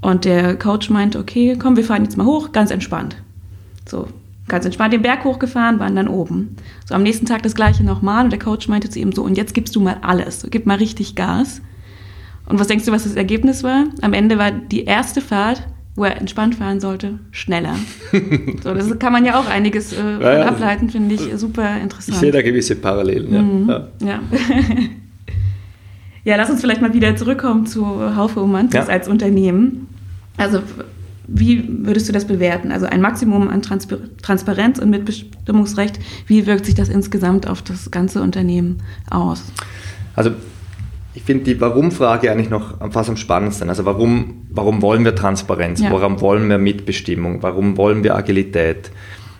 [0.00, 3.16] Und der Coach meinte, okay, komm, wir fahren jetzt mal hoch, ganz entspannt.
[3.86, 4.08] So,
[4.48, 6.56] ganz entspannt den Berg hochgefahren, waren dann oben.
[6.86, 9.36] So am nächsten Tag das gleiche nochmal und der Coach meinte zu ihm so, und
[9.36, 11.60] jetzt gibst du mal alles, gib mal richtig Gas.
[12.46, 13.84] Und was denkst du, was das Ergebnis war?
[14.02, 17.74] Am Ende war die erste Fahrt wo er entspannt fahren sollte, schneller.
[18.62, 20.46] so, das kann man ja auch einiges äh, ja, ja.
[20.46, 22.16] ableiten, finde ich super interessant.
[22.16, 23.42] Ich sehe da gewisse Parallelen, ja.
[23.42, 23.68] Mhm.
[24.06, 24.20] Ja.
[26.22, 26.36] ja.
[26.36, 29.88] lass uns vielleicht mal wieder zurückkommen zu Haufe Umantis als Unternehmen.
[30.36, 30.60] Also,
[31.28, 32.70] wie würdest du das bewerten?
[32.70, 37.90] Also ein Maximum an Transpar Transparenz und Mitbestimmungsrecht, wie wirkt sich das insgesamt auf das
[37.90, 38.78] ganze Unternehmen
[39.10, 39.42] aus?
[40.14, 40.30] Also
[41.16, 43.70] ich finde die Warum-Frage eigentlich noch fast am spannendsten.
[43.70, 45.80] Also warum, warum wollen wir Transparenz?
[45.80, 45.90] Ja.
[45.90, 47.42] Warum wollen wir Mitbestimmung?
[47.42, 48.90] Warum wollen wir Agilität?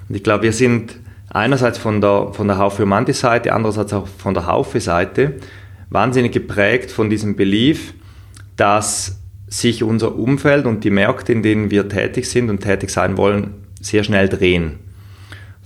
[0.08, 4.32] Und ich glaube, wir sind einerseits von der, von der Haufe Humanity-Seite, andererseits auch von
[4.32, 5.34] der Haufe-Seite
[5.90, 7.92] wahnsinnig geprägt von diesem Belief,
[8.56, 13.18] dass sich unser Umfeld und die Märkte, in denen wir tätig sind und tätig sein
[13.18, 14.85] wollen, sehr schnell drehen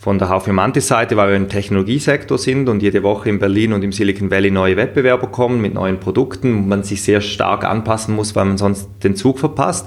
[0.00, 3.92] von der Haufe-Mantis-Seite, weil wir im Technologiesektor sind und jede Woche in Berlin und im
[3.92, 8.34] Silicon Valley neue Wettbewerber kommen mit neuen Produkten und man sich sehr stark anpassen muss,
[8.34, 9.86] weil man sonst den Zug verpasst.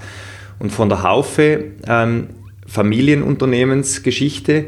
[0.59, 2.27] Und von der Haufe ähm,
[2.67, 4.65] Familienunternehmensgeschichte,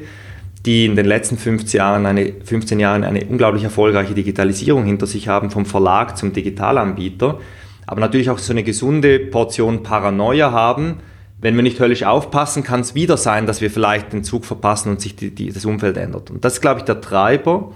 [0.65, 5.27] die in den letzten 15 Jahren, eine, 15 Jahren eine unglaublich erfolgreiche Digitalisierung hinter sich
[5.27, 7.39] haben, vom Verlag zum Digitalanbieter,
[7.86, 11.01] aber natürlich auch so eine gesunde Portion Paranoia haben,
[11.37, 14.89] wenn wir nicht höllisch aufpassen, kann es wieder sein, dass wir vielleicht den Zug verpassen
[14.89, 16.31] und sich die, die, das Umfeld ändert.
[16.31, 17.73] Und das ist, glaube ich, der Treiber,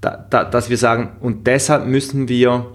[0.00, 2.66] da, da, dass wir sagen, und deshalb müssen wir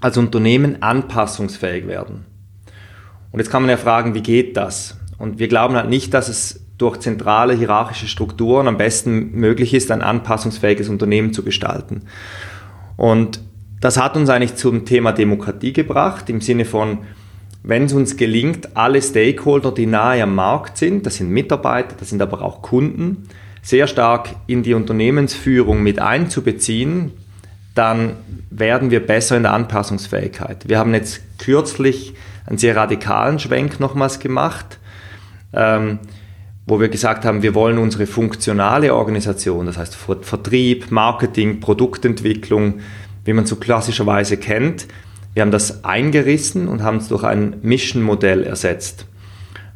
[0.00, 2.24] als Unternehmen anpassungsfähig werden.
[3.32, 4.98] Und jetzt kann man ja fragen, wie geht das?
[5.18, 9.90] Und wir glauben halt nicht, dass es durch zentrale hierarchische Strukturen am besten möglich ist,
[9.90, 12.02] ein anpassungsfähiges Unternehmen zu gestalten.
[12.96, 13.40] Und
[13.80, 16.98] das hat uns eigentlich zum Thema Demokratie gebracht, im Sinne von,
[17.62, 22.10] wenn es uns gelingt, alle Stakeholder, die nahe am Markt sind, das sind Mitarbeiter, das
[22.10, 23.28] sind aber auch Kunden,
[23.62, 27.12] sehr stark in die Unternehmensführung mit einzubeziehen,
[27.74, 28.14] dann
[28.50, 30.68] werden wir besser in der Anpassungsfähigkeit.
[30.68, 32.14] Wir haben jetzt kürzlich
[32.46, 34.78] einen sehr radikalen Schwenk nochmals gemacht,
[35.52, 35.98] ähm,
[36.66, 42.80] wo wir gesagt haben, wir wollen unsere funktionale Organisation, das heißt Vertrieb, Marketing, Produktentwicklung,
[43.24, 44.86] wie man so klassischerweise kennt,
[45.38, 49.06] wir haben das eingerissen und haben es durch ein Mission-Modell ersetzt.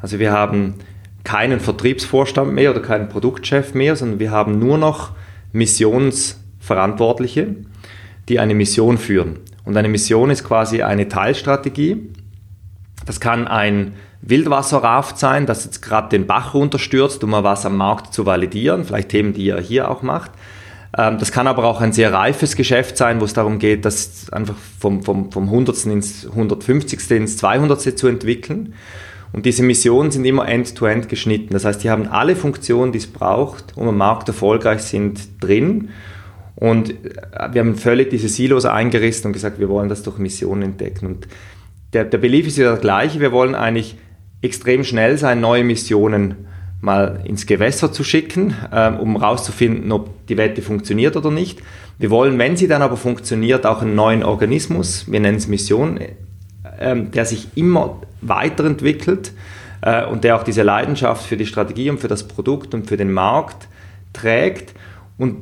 [0.00, 0.74] Also wir haben
[1.22, 5.12] keinen Vertriebsvorstand mehr oder keinen Produktchef mehr, sondern wir haben nur noch
[5.52, 7.54] Missionsverantwortliche,
[8.28, 9.38] die eine Mission führen.
[9.64, 12.10] Und eine Mission ist quasi eine Teilstrategie.
[13.06, 17.76] Das kann ein Wildwasserraft sein, das jetzt gerade den Bach runterstürzt, um mal was am
[17.76, 20.32] Markt zu validieren, vielleicht Themen, die ihr hier auch macht.
[20.96, 24.30] Ähm, das kann aber auch ein sehr reifes Geschäft sein, wo es darum geht, das
[24.30, 25.86] einfach vom, vom, vom 100.
[25.86, 27.10] ins 150.
[27.12, 27.80] ins 200.
[27.98, 28.74] zu entwickeln.
[29.32, 31.54] Und diese Missionen sind immer end-to-end -end geschnitten.
[31.54, 35.88] Das heißt, die haben alle Funktionen, die es braucht, um am Markt erfolgreich sind, drin.
[36.54, 40.62] Und äh, wir haben völlig diese Silos eingerissen und gesagt, wir wollen das durch Missionen
[40.62, 41.06] entdecken.
[41.06, 41.26] Und
[41.94, 43.20] der, der Belief ist ja der gleiche.
[43.20, 43.96] Wir wollen eigentlich
[44.42, 46.46] extrem schnell sein, neue Missionen
[46.82, 51.60] mal ins Gewässer zu schicken, ähm, um herauszufinden, ob die Wette funktioniert oder nicht.
[51.98, 56.00] Wir wollen, wenn sie dann aber funktioniert, auch einen neuen Organismus, wir nennen es Mission,
[56.80, 59.32] ähm, der sich immer weiterentwickelt
[59.80, 62.96] äh, und der auch diese Leidenschaft für die Strategie und für das Produkt und für
[62.96, 63.68] den Markt
[64.12, 64.74] trägt
[65.18, 65.36] und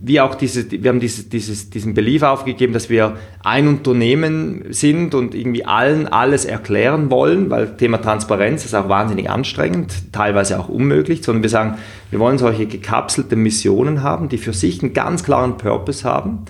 [0.00, 5.14] wie auch diese, wir haben dieses, dieses, diesen Belief aufgegeben, dass wir ein Unternehmen sind
[5.14, 10.68] und irgendwie allen alles erklären wollen, weil Thema Transparenz ist auch wahnsinnig anstrengend, teilweise auch
[10.68, 11.78] unmöglich, sondern wir sagen,
[12.10, 16.44] wir wollen solche gekapselte Missionen haben, die für sich einen ganz klaren Purpose haben,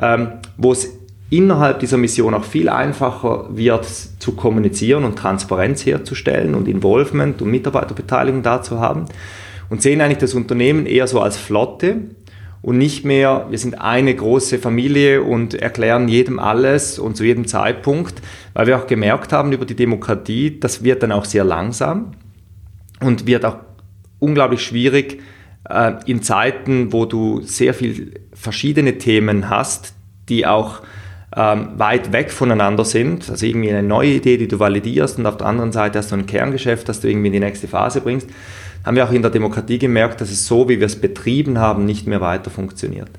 [0.00, 6.54] ähm, wo es innerhalb dieser Mission auch viel einfacher wird zu kommunizieren und Transparenz herzustellen
[6.54, 9.04] und Involvement und Mitarbeiterbeteiligung dazu haben.
[9.68, 12.02] Und sehen eigentlich das Unternehmen eher so als Flotte,
[12.66, 17.46] und nicht mehr, wir sind eine große Familie und erklären jedem alles und zu jedem
[17.46, 18.20] Zeitpunkt,
[18.54, 22.10] weil wir auch gemerkt haben über die Demokratie, das wird dann auch sehr langsam
[23.00, 23.58] und wird auch
[24.18, 25.22] unglaublich schwierig
[25.70, 29.94] äh, in Zeiten, wo du sehr viel verschiedene Themen hast,
[30.28, 30.82] die auch
[31.36, 33.30] ähm, weit weg voneinander sind.
[33.30, 36.16] Also irgendwie eine neue Idee, die du validierst und auf der anderen Seite hast du
[36.16, 38.28] ein Kerngeschäft, das du irgendwie in die nächste Phase bringst.
[38.86, 41.84] Haben wir auch in der Demokratie gemerkt, dass es so, wie wir es betrieben haben,
[41.84, 43.10] nicht mehr weiter funktioniert.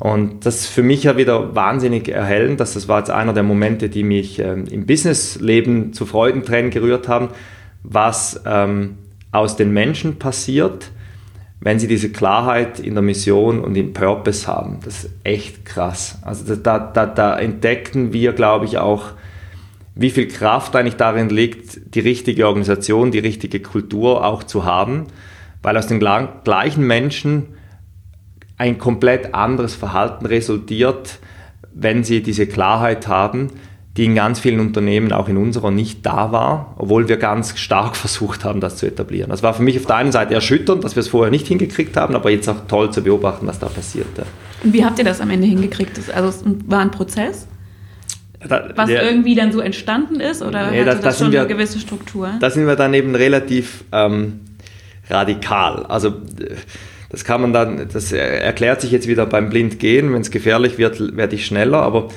[0.00, 3.44] Und das ist für mich ja wieder wahnsinnig erhellend, dass das war jetzt einer der
[3.44, 7.28] Momente, die mich ähm, im Businessleben zu Freudentränen gerührt haben,
[7.84, 8.98] was ähm,
[9.30, 10.90] aus den Menschen passiert,
[11.60, 14.80] wenn sie diese Klarheit in der Mission und im Purpose haben.
[14.84, 16.18] Das ist echt krass.
[16.22, 19.12] Also da, da, da entdecken wir, glaube ich, auch,
[19.98, 25.08] wie viel Kraft eigentlich darin liegt, die richtige Organisation, die richtige Kultur auch zu haben,
[25.62, 27.48] weil aus den gleichen Menschen
[28.56, 31.18] ein komplett anderes Verhalten resultiert,
[31.74, 33.50] wenn sie diese Klarheit haben
[33.98, 37.96] die in ganz vielen Unternehmen, auch in unserer, nicht da war, obwohl wir ganz stark
[37.96, 39.28] versucht haben, das zu etablieren.
[39.28, 41.96] Das war für mich auf der einen Seite erschütternd, dass wir es vorher nicht hingekriegt
[41.96, 44.24] haben, aber jetzt auch toll zu beobachten, was da passierte.
[44.62, 45.98] Wie habt ihr das am Ende hingekriegt?
[46.14, 47.48] Also es war ein Prozess?
[48.46, 51.40] Da, was der, irgendwie dann so entstanden ist oder nee, hatte das, das schon wir,
[51.40, 52.34] eine gewisse Struktur?
[52.40, 54.40] Da sind wir dann eben relativ ähm,
[55.10, 55.84] radikal.
[55.86, 56.14] Also
[57.10, 61.16] das kann man dann, das erklärt sich jetzt wieder beim Blindgehen, wenn es gefährlich wird,
[61.16, 62.08] werde ich schneller, aber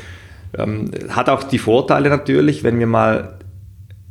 [0.58, 3.40] ähm, hat auch die Vorteile natürlich, wenn wir mal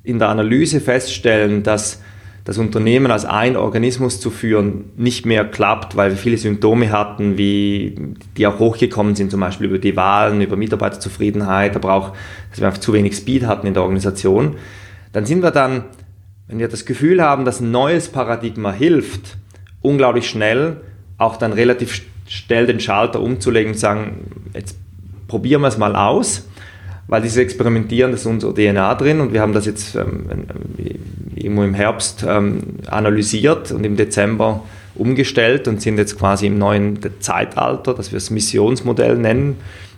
[0.03, 2.03] in der Analyse feststellen, dass
[2.51, 7.39] das Unternehmen als ein Organismus zu führen nicht mehr klappt, weil wir viele Symptome hatten,
[7.39, 7.95] wie,
[8.37, 12.13] die auch hochgekommen sind, zum Beispiel über die Wahlen, über Mitarbeiterzufriedenheit, aber auch,
[12.51, 14.57] dass wir einfach zu wenig Speed hatten in der Organisation,
[15.13, 15.85] dann sind wir dann,
[16.49, 19.37] wenn wir das Gefühl haben, dass ein neues Paradigma hilft,
[19.81, 20.81] unglaublich schnell
[21.19, 24.77] auch dann relativ schnell den Schalter umzulegen und sagen, jetzt
[25.29, 26.49] probieren wir es mal aus,
[27.11, 30.27] weil dieses Experimentieren, das ist unser DNA drin und wir haben das jetzt ähm,
[31.35, 34.63] irgendwo im Herbst ähm, analysiert und im Dezember
[34.95, 39.57] umgestellt und sind jetzt quasi im neuen Zeitalter, das wir das Missionsmodell nennen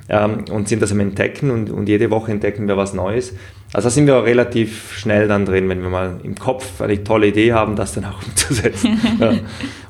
[0.08, 3.34] ähm, und sind das am Entdecken und, und jede Woche entdecken wir was Neues.
[3.74, 7.26] Also da sind wir relativ schnell dann drin, wenn wir mal im Kopf eine tolle
[7.26, 8.98] Idee haben, das dann auch umzusetzen.
[9.20, 9.34] ja.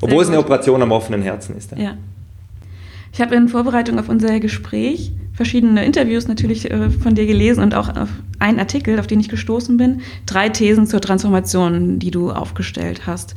[0.01, 1.71] Obwohl es eine Operation am offenen Herzen ist.
[1.71, 1.77] Ja.
[1.77, 1.97] ja.
[3.13, 7.75] Ich habe in Vorbereitung auf unser Gespräch verschiedene Interviews natürlich äh, von dir gelesen und
[7.75, 10.01] auch auf einen Artikel, auf den ich gestoßen bin.
[10.25, 13.35] Drei Thesen zur Transformation, die du aufgestellt hast.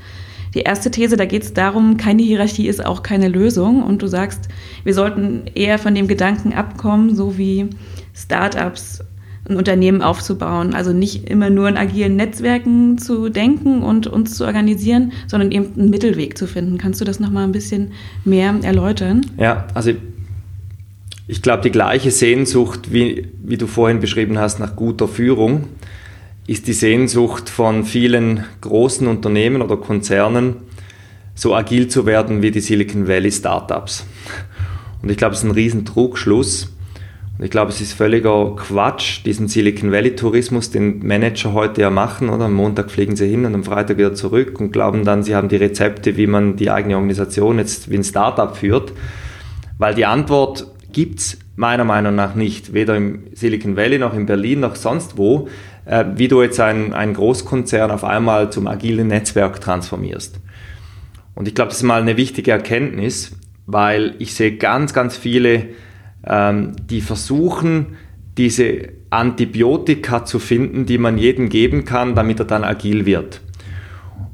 [0.54, 3.82] Die erste These, da geht es darum, keine Hierarchie ist auch keine Lösung.
[3.82, 4.48] Und du sagst,
[4.84, 7.68] wir sollten eher von dem Gedanken abkommen, so wie
[8.14, 9.02] Startups
[9.48, 10.74] ein Unternehmen aufzubauen.
[10.74, 15.78] Also nicht immer nur in agilen Netzwerken zu denken und uns zu organisieren, sondern eben
[15.78, 16.78] einen Mittelweg zu finden.
[16.78, 17.92] Kannst du das nochmal ein bisschen
[18.24, 19.26] mehr erläutern?
[19.38, 19.92] Ja, also
[21.28, 25.64] ich glaube, die gleiche Sehnsucht, wie, wie du vorhin beschrieben hast, nach guter Führung,
[26.46, 30.56] ist die Sehnsucht von vielen großen Unternehmen oder Konzernen,
[31.34, 34.06] so agil zu werden wie die Silicon Valley Startups.
[35.02, 36.72] Und ich glaube, es ist ein riesen Trugschluss.
[37.36, 41.90] Und ich glaube, es ist völliger Quatsch, diesen Silicon Valley Tourismus, den Manager heute ja
[41.90, 42.46] machen, oder?
[42.46, 45.48] Am Montag fliegen sie hin und am Freitag wieder zurück und glauben dann, sie haben
[45.48, 48.92] die Rezepte, wie man die eigene Organisation jetzt wie ein Startup führt.
[49.76, 54.24] Weil die Antwort gibt es meiner Meinung nach nicht, weder im Silicon Valley noch in
[54.24, 55.46] Berlin noch sonst wo,
[55.84, 60.40] äh, wie du jetzt einen, Großkonzern auf einmal zum agilen Netzwerk transformierst.
[61.34, 65.66] Und ich glaube, das ist mal eine wichtige Erkenntnis, weil ich sehe ganz, ganz viele
[66.26, 67.98] ähm, die versuchen,
[68.38, 73.42] diese Antibiotika zu finden, die man jedem geben kann, damit er dann agil wird.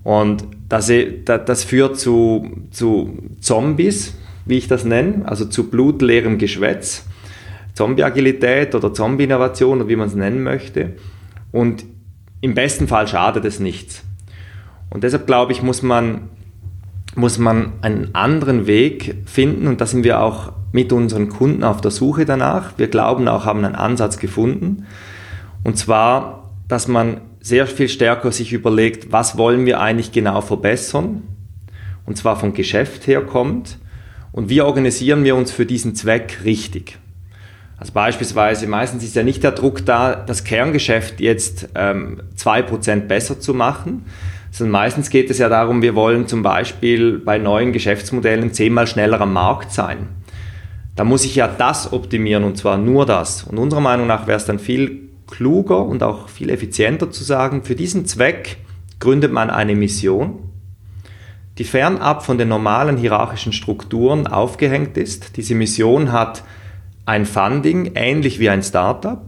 [0.05, 0.93] Und das,
[1.25, 7.05] das führt zu, zu Zombies, wie ich das nenne, also zu blutleerem Geschwätz,
[7.75, 10.93] Zombie-Agilität oder Zombie-Innovation oder wie man es nennen möchte.
[11.53, 11.85] Und
[12.41, 14.05] im besten Fall schadet es nichts.
[14.91, 16.29] Und deshalb glaube ich, muss man,
[17.15, 21.81] muss man einen anderen Weg finden und da sind wir auch mit unseren Kunden auf
[21.81, 22.73] der Suche danach.
[22.79, 24.87] Wir glauben auch, haben einen Ansatz gefunden.
[25.65, 31.23] Und zwar, dass man sehr viel stärker sich überlegt, was wollen wir eigentlich genau verbessern?
[32.07, 33.79] Und zwar vom Geschäft her kommt.
[34.33, 36.99] Und wie organisieren wir uns für diesen Zweck richtig?
[37.79, 43.41] Also beispielsweise, meistens ist ja nicht der Druck da, das Kerngeschäft jetzt ähm, 2% besser
[43.41, 44.07] zu machen,
[44.51, 49.21] sondern meistens geht es ja darum, wir wollen zum Beispiel bei neuen Geschäftsmodellen zehnmal schneller
[49.21, 50.09] am Markt sein
[50.95, 53.45] da muss ich ja das optimieren und zwar nur das.
[53.45, 57.63] Und unserer Meinung nach wäre es dann viel kluger und auch viel effizienter zu sagen,
[57.65, 58.59] für diesen Zweck
[59.01, 60.39] gründet man eine Mission,
[61.59, 65.37] die fernab von den normalen hierarchischen Strukturen aufgehängt ist.
[65.37, 66.43] Diese Mission hat
[67.05, 69.23] ein Funding, ähnlich wie ein Startup.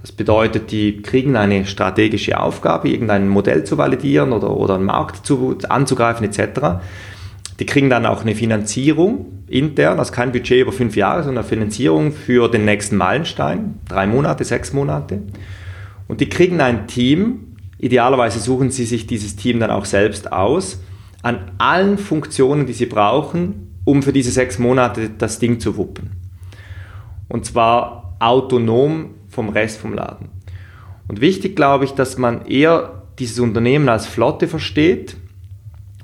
[0.00, 5.26] Das bedeutet, die kriegen eine strategische Aufgabe, irgendein Modell zu validieren oder, oder einen Markt
[5.26, 6.80] zu, anzugreifen etc.
[7.58, 11.48] Die kriegen dann auch eine Finanzierung intern, also kein Budget über fünf Jahre, sondern eine
[11.48, 15.22] Finanzierung für den nächsten Meilenstein, drei Monate, sechs Monate.
[16.06, 20.80] Und die kriegen ein Team, idealerweise suchen sie sich dieses Team dann auch selbst aus,
[21.22, 26.12] an allen Funktionen, die sie brauchen, um für diese sechs Monate das Ding zu wuppen.
[27.28, 30.28] Und zwar autonom vom Rest vom Laden.
[31.08, 35.16] Und wichtig glaube ich, dass man eher dieses Unternehmen als Flotte versteht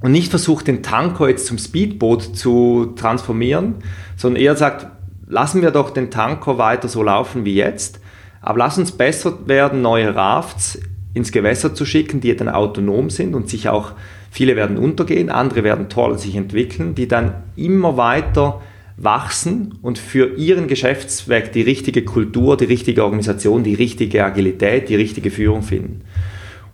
[0.00, 3.76] und nicht versucht, den Tanker jetzt zum Speedboot zu transformieren,
[4.16, 4.86] sondern eher sagt,
[5.26, 8.00] lassen wir doch den Tanker weiter so laufen wie jetzt,
[8.40, 10.78] aber lass uns besser werden, neue Rafts
[11.14, 13.92] ins Gewässer zu schicken, die dann autonom sind und sich auch,
[14.34, 18.60] viele werden untergehen, andere werden toll sich entwickeln, die dann immer weiter
[18.96, 24.96] wachsen und für ihren Geschäftszweck die richtige Kultur, die richtige Organisation, die richtige Agilität, die
[24.96, 26.00] richtige Führung finden.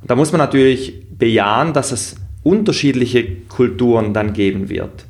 [0.01, 5.05] Und da muss man natürlich bejahen, dass es unterschiedliche Kulturen dann geben wird.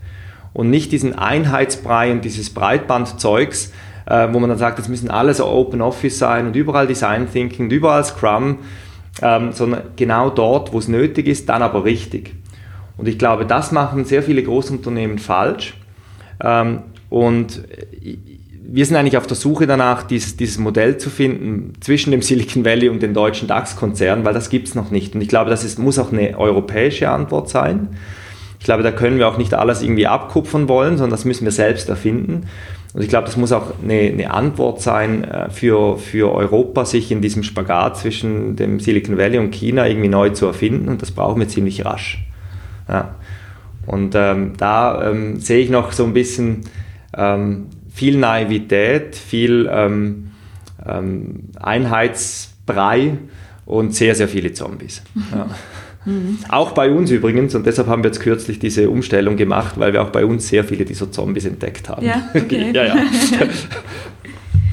[0.52, 3.72] Und nicht diesen Einheitsbrei und dieses Breitbandzeugs,
[4.06, 7.30] äh, wo man dann sagt, es müssen alle so Open Office sein und überall Design
[7.30, 8.58] Thinking und überall Scrum,
[9.22, 12.39] ähm, sondern genau dort, wo es nötig ist, dann aber richtig.
[13.00, 15.74] Und ich glaube, das machen sehr viele Großunternehmen falsch.
[16.42, 17.62] Ähm, und
[18.72, 22.64] wir sind eigentlich auf der Suche danach, dieses, dieses Modell zu finden zwischen dem Silicon
[22.64, 25.14] Valley und den deutschen DAX-Konzernen, weil das gibt es noch nicht.
[25.14, 27.88] Und ich glaube, das ist, muss auch eine europäische Antwort sein.
[28.58, 31.52] Ich glaube, da können wir auch nicht alles irgendwie abkupfern wollen, sondern das müssen wir
[31.52, 32.42] selbst erfinden.
[32.92, 37.10] Und ich glaube, das muss auch eine, eine Antwort sein äh, für, für Europa, sich
[37.10, 40.88] in diesem Spagat zwischen dem Silicon Valley und China irgendwie neu zu erfinden.
[40.88, 42.18] Und das brauchen wir ziemlich rasch.
[42.90, 43.14] Ja.
[43.86, 46.62] Und ähm, da ähm, sehe ich noch so ein bisschen
[47.16, 50.30] ähm, viel Naivität, viel ähm,
[50.86, 53.18] ähm, Einheitsbrei
[53.66, 55.02] und sehr, sehr viele Zombies.
[55.32, 55.46] Ja.
[56.06, 56.38] Mhm.
[56.48, 60.00] Auch bei uns übrigens, und deshalb haben wir jetzt kürzlich diese Umstellung gemacht, weil wir
[60.00, 62.06] auch bei uns sehr viele dieser Zombies entdeckt haben.
[62.06, 62.72] Ja, okay.
[62.74, 62.96] ja, ja.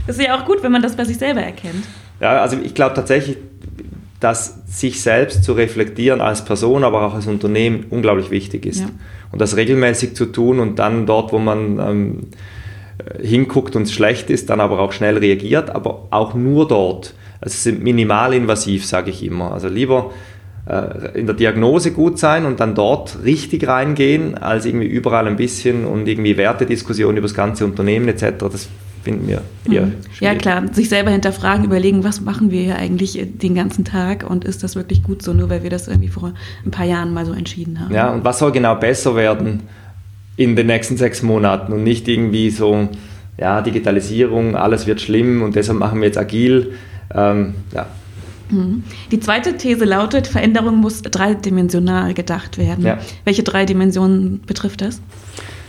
[0.07, 1.83] Das ist ja auch gut, wenn man das bei sich selber erkennt.
[2.21, 3.37] Ja, also ich glaube tatsächlich,
[4.19, 8.81] dass sich selbst zu reflektieren als Person, aber auch als Unternehmen unglaublich wichtig ist.
[8.81, 8.89] Ja.
[9.31, 12.19] Und das regelmäßig zu tun und dann dort, wo man ähm,
[13.21, 17.13] hinguckt und es schlecht ist, dann aber auch schnell reagiert, aber auch nur dort.
[17.39, 19.51] Also es sind minimalinvasiv, sage ich immer.
[19.51, 20.11] Also lieber
[20.67, 25.35] äh, in der Diagnose gut sein und dann dort richtig reingehen, als irgendwie überall ein
[25.35, 28.37] bisschen und irgendwie Wertediskussionen über das ganze Unternehmen etc.
[28.39, 28.67] Das
[29.07, 29.41] finden wir
[29.71, 29.93] eher mhm.
[30.19, 34.43] Ja klar, sich selber hinterfragen, überlegen, was machen wir hier eigentlich den ganzen Tag und
[34.43, 36.33] ist das wirklich gut so, nur weil wir das irgendwie vor
[36.65, 37.93] ein paar Jahren mal so entschieden haben.
[37.93, 39.61] Ja, und was soll genau besser werden
[40.35, 42.89] in den nächsten sechs Monaten und nicht irgendwie so,
[43.37, 46.73] ja, Digitalisierung, alles wird schlimm und deshalb machen wir jetzt agil.
[47.15, 47.85] Ähm, ja.
[48.49, 48.83] Mhm.
[49.11, 52.85] Die zweite These lautet, Veränderung muss dreidimensional gedacht werden.
[52.85, 52.97] Ja.
[53.23, 55.01] Welche drei Dimensionen betrifft das?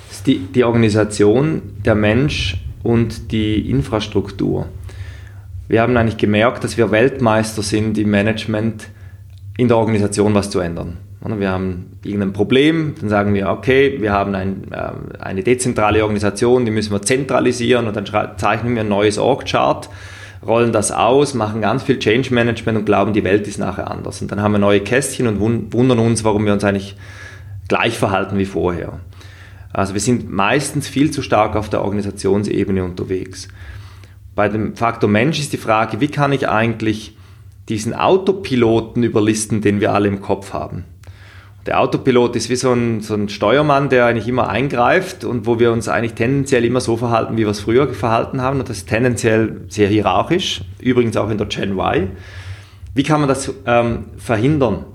[0.08, 2.56] das die, die Organisation, der Mensch
[2.88, 4.64] und die Infrastruktur.
[5.68, 8.88] Wir haben eigentlich gemerkt, dass wir Weltmeister sind im Management,
[9.58, 10.96] in der Organisation was zu ändern.
[11.20, 16.64] Wir haben irgendein Problem, dann sagen wir, okay, wir haben ein, äh, eine dezentrale Organisation,
[16.64, 18.06] die müssen wir zentralisieren und dann
[18.38, 19.90] zeichnen wir ein neues Org-Chart,
[20.46, 24.22] rollen das aus, machen ganz viel Change Management und glauben, die Welt ist nachher anders.
[24.22, 25.40] Und dann haben wir neue Kästchen und
[25.74, 26.96] wundern uns, warum wir uns eigentlich
[27.68, 29.00] gleich verhalten wie vorher.
[29.72, 33.48] Also wir sind meistens viel zu stark auf der Organisationsebene unterwegs.
[34.34, 37.16] Bei dem Faktor Mensch ist die Frage, wie kann ich eigentlich
[37.68, 40.84] diesen Autopiloten überlisten, den wir alle im Kopf haben?
[41.68, 45.58] der Autopilot ist wie so ein, so ein Steuermann, der eigentlich immer eingreift und wo
[45.58, 48.60] wir uns eigentlich tendenziell immer so verhalten, wie wir es früher verhalten haben.
[48.60, 52.12] Und das ist tendenziell sehr hierarchisch, übrigens auch in der Gen Y.
[52.94, 54.86] Wie kann man das ähm, verhindern?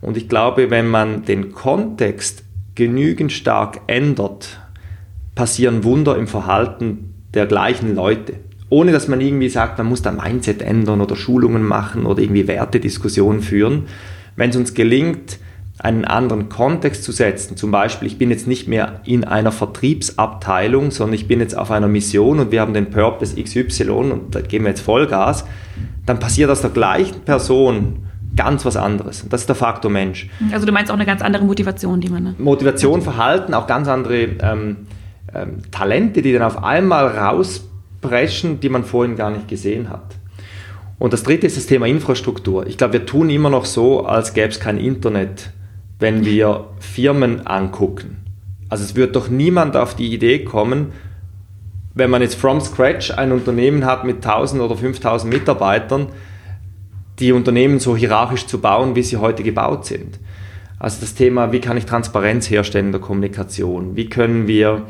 [0.00, 2.44] Und ich glaube, wenn man den Kontext
[2.76, 4.60] genügend stark ändert,
[5.34, 8.34] passieren Wunder im Verhalten der gleichen Leute.
[8.68, 12.46] Ohne dass man irgendwie sagt, man muss da Mindset ändern oder Schulungen machen oder irgendwie
[12.46, 13.86] Wertediskussionen führen.
[14.36, 15.38] Wenn es uns gelingt,
[15.78, 17.56] einen anderen Kontext zu setzen.
[17.56, 21.70] Zum Beispiel, ich bin jetzt nicht mehr in einer Vertriebsabteilung, sondern ich bin jetzt auf
[21.70, 25.44] einer Mission und wir haben den Purpose XY und da geben wir jetzt Vollgas,
[26.06, 28.06] dann passiert aus der gleichen Person
[28.36, 29.26] ganz was anderes.
[29.28, 30.28] Das ist der Faktor Mensch.
[30.52, 32.22] Also du meinst auch eine ganz andere Motivation, die man...
[32.22, 32.34] Ne?
[32.38, 34.86] Motivation, Verhalten, auch ganz andere ähm,
[35.34, 40.16] ähm, Talente, die dann auf einmal rauspreschen, die man vorhin gar nicht gesehen hat.
[40.98, 42.66] Und das dritte ist das Thema Infrastruktur.
[42.66, 45.50] Ich glaube, wir tun immer noch so, als gäbe es kein Internet
[45.98, 48.18] wenn wir Firmen angucken.
[48.68, 50.92] Also es wird doch niemand auf die Idee kommen,
[51.94, 56.08] wenn man jetzt from scratch ein Unternehmen hat mit 1000 oder 5000 Mitarbeitern,
[57.18, 60.18] die Unternehmen so hierarchisch zu bauen, wie sie heute gebaut sind.
[60.78, 63.96] Also das Thema, wie kann ich Transparenz herstellen in der Kommunikation?
[63.96, 64.82] Wie können wir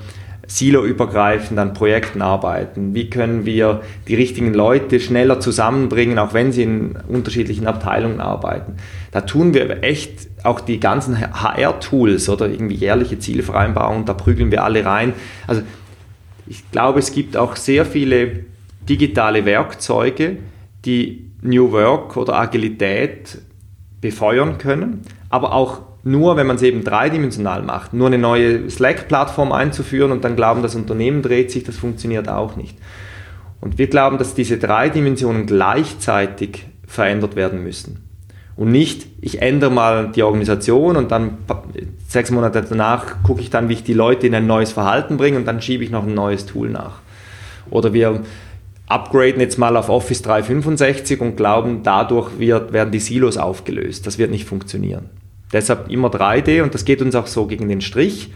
[0.49, 2.95] siloübergreifend an Projekten arbeiten?
[2.95, 8.77] Wie können wir die richtigen Leute schneller zusammenbringen, auch wenn sie in unterschiedlichen Abteilungen arbeiten?
[9.11, 14.62] Da tun wir echt auch die ganzen HR-Tools oder irgendwie jährliche Zielvereinbarungen, da prügeln wir
[14.62, 15.14] alle rein.
[15.47, 15.62] Also
[16.47, 18.45] ich glaube, es gibt auch sehr viele
[18.89, 20.39] digitale Werkzeuge,
[20.85, 23.38] die New Work oder Agilität
[24.01, 27.92] befeuern können, aber auch nur, wenn man es eben dreidimensional macht.
[27.92, 32.55] Nur eine neue Slack-Plattform einzuführen und dann glauben, das Unternehmen dreht sich, das funktioniert auch
[32.55, 32.76] nicht.
[33.61, 38.05] Und wir glauben, dass diese drei Dimensionen gleichzeitig verändert werden müssen.
[38.55, 41.38] Und nicht, ich ändere mal die Organisation und dann
[42.09, 45.36] sechs Monate danach gucke ich dann, wie ich die Leute in ein neues Verhalten bringe
[45.36, 47.01] und dann schiebe ich noch ein neues Tool nach.
[47.68, 48.20] Oder wir
[48.89, 54.07] upgraden jetzt mal auf Office 365 und glauben, dadurch wird, werden die Silos aufgelöst.
[54.07, 55.11] Das wird nicht funktionieren.
[55.53, 58.32] Deshalb immer 3D und das geht uns auch so gegen den Strich,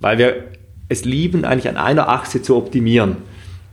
[0.00, 0.44] weil wir
[0.88, 3.16] es lieben, eigentlich an einer Achse zu optimieren.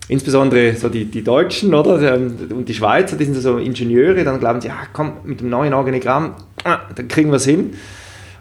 [0.07, 4.61] Insbesondere so die, die Deutschen oder und die Schweizer, die sind so Ingenieure, dann glauben
[4.61, 7.73] sie, ja komm, mit dem neuen Organigramm, ah, dann kriegen wir es hin.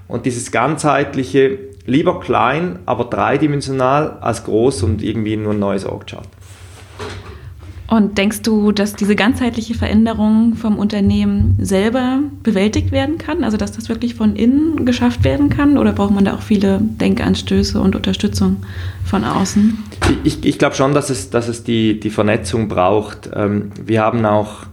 [0.06, 6.28] Und dieses ganzheitliche, lieber klein, aber dreidimensional als groß und irgendwie nur ein neues Org-Chart.
[7.86, 13.44] Und denkst du, dass diese ganzheitliche Veränderung vom Unternehmen selber bewältigt werden kann?
[13.44, 15.76] Also dass das wirklich von innen geschafft werden kann?
[15.76, 18.56] Oder braucht man da auch viele Denkanstöße und Unterstützung
[19.04, 19.78] von außen?
[20.24, 23.30] Ich, ich glaube schon, dass es, dass es die, die Vernetzung braucht.
[23.34, 24.64] Ähm, wir haben auch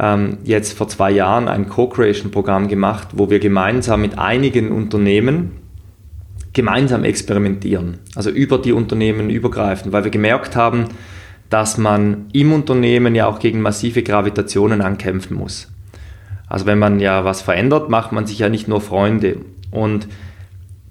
[0.00, 5.52] ähm, jetzt vor zwei Jahren ein Co-Creation-Programm gemacht, wo wir gemeinsam mit einigen Unternehmen
[6.54, 7.98] gemeinsam experimentieren.
[8.14, 10.86] Also über die Unternehmen übergreifend, weil wir gemerkt haben,
[11.52, 15.70] dass man im Unternehmen ja auch gegen massive Gravitationen ankämpfen muss.
[16.48, 19.36] Also wenn man ja was verändert, macht man sich ja nicht nur Freunde.
[19.70, 20.08] Und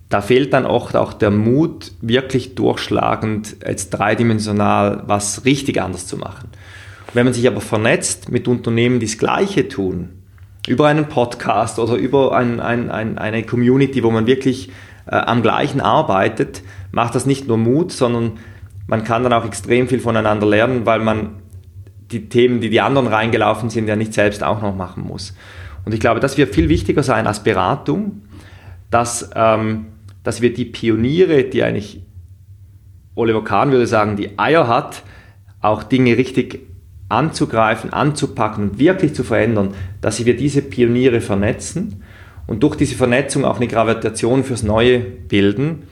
[0.10, 6.18] da fehlt dann oft auch der Mut, wirklich durchschlagend jetzt dreidimensional was richtig anders zu
[6.18, 6.50] machen.
[7.14, 10.10] Wenn man sich aber vernetzt mit Unternehmen, die das Gleiche tun,
[10.68, 14.70] über einen Podcast oder über ein, ein, ein, eine Community, wo man wirklich
[15.08, 18.34] äh, am gleichen arbeitet, macht das nicht nur Mut, sondern
[18.88, 21.42] man kann dann auch extrem viel voneinander lernen, weil man
[22.12, 25.34] die Themen, die die anderen reingelaufen sind, ja nicht selbst auch noch machen muss.
[25.86, 28.24] Und ich glaube, das wird viel wichtiger sein als Beratung,
[28.90, 29.88] dass, ähm,
[30.24, 32.04] dass wir die Pioniere, die eigentlich
[33.16, 35.04] Oliver Kahn würde sagen, die Eier hat,
[35.62, 36.60] auch Dinge richtig
[37.10, 42.04] anzugreifen, anzupacken und wirklich zu verändern, dass wir diese Pioniere vernetzen
[42.48, 45.84] und durch diese Vernetzung auch eine Gravitation fürs Neue bilden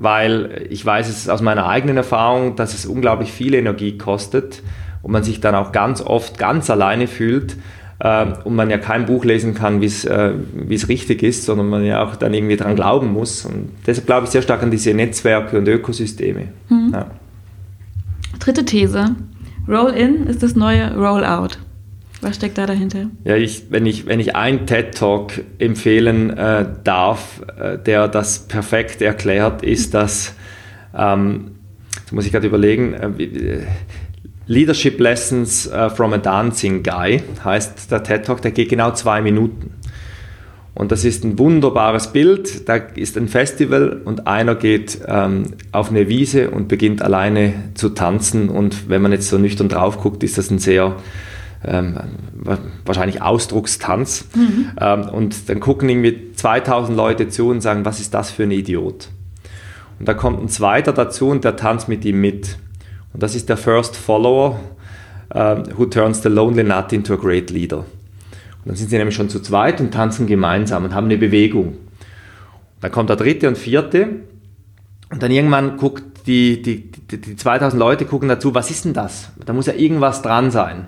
[0.00, 4.62] weil ich weiß es aus meiner eigenen Erfahrung, dass es unglaublich viel Energie kostet
[5.02, 7.56] und man sich dann auch ganz oft ganz alleine fühlt
[7.98, 10.34] äh, und man ja kein Buch lesen kann, wie äh,
[10.70, 13.44] es richtig ist, sondern man ja auch dann irgendwie dran glauben muss.
[13.44, 16.48] Und deshalb glaube ich sehr stark an diese Netzwerke und Ökosysteme.
[16.70, 16.90] Mhm.
[16.94, 17.06] Ja.
[18.38, 19.16] Dritte These.
[19.68, 21.58] Roll-in ist das neue Roll-out.
[22.20, 23.10] Was steckt da dahinter?
[23.24, 29.00] Ja, ich, wenn, ich, wenn ich einen TED-Talk empfehlen äh, darf, äh, der das perfekt
[29.00, 30.34] erklärt, ist das,
[30.94, 31.52] ähm,
[31.96, 33.60] jetzt muss ich gerade überlegen, äh,
[34.46, 39.74] Leadership Lessons äh, from a Dancing Guy heißt der TED-Talk, der geht genau zwei Minuten.
[40.74, 42.68] Und das ist ein wunderbares Bild.
[42.68, 47.90] Da ist ein Festival und einer geht ähm, auf eine Wiese und beginnt alleine zu
[47.90, 48.48] tanzen.
[48.48, 50.96] Und wenn man jetzt so nüchtern drauf guckt, ist das ein sehr
[51.64, 51.98] ähm,
[52.84, 54.26] wahrscheinlich Ausdruckstanz.
[54.34, 54.70] Mhm.
[54.80, 58.50] Ähm, und dann gucken irgendwie 2000 Leute zu und sagen, was ist das für ein
[58.50, 59.08] Idiot?
[59.98, 62.56] Und da kommt ein zweiter dazu und der tanzt mit ihm mit.
[63.12, 64.58] Und das ist der First Follower,
[65.34, 67.78] uh, who turns the lonely nut into a great leader.
[67.78, 67.86] Und
[68.66, 71.76] dann sind sie nämlich schon zu zweit und tanzen gemeinsam und haben eine Bewegung.
[72.80, 74.08] Dann kommt der dritte und vierte
[75.10, 78.94] und dann irgendwann guckt die, die, die, die 2000 Leute gucken dazu, was ist denn
[78.94, 79.32] das?
[79.44, 80.86] Da muss ja irgendwas dran sein.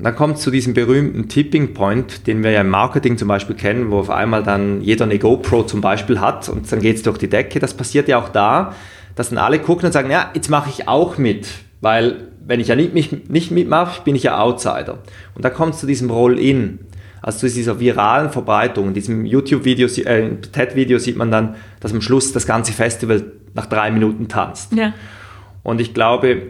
[0.00, 3.28] Und dann kommt es zu diesem berühmten Tipping Point, den wir ja im Marketing zum
[3.28, 6.96] Beispiel kennen, wo auf einmal dann jeder eine GoPro zum Beispiel hat und dann geht
[6.96, 7.58] es durch die Decke.
[7.58, 8.74] Das passiert ja auch da,
[9.14, 11.48] dass dann alle gucken und sagen, ja, jetzt mache ich auch mit,
[11.82, 15.00] weil wenn ich ja nicht, mich, nicht mitmache, bin ich ja Outsider.
[15.34, 16.78] Und da kommt es zu diesem Roll-In,
[17.20, 18.88] also zu dieser viralen Verbreitung.
[18.88, 23.66] In diesem YouTube-Video, äh, TED-Video sieht man dann, dass am Schluss das ganze Festival nach
[23.66, 24.72] drei Minuten tanzt.
[24.72, 24.94] Ja.
[25.62, 26.44] Und ich glaube,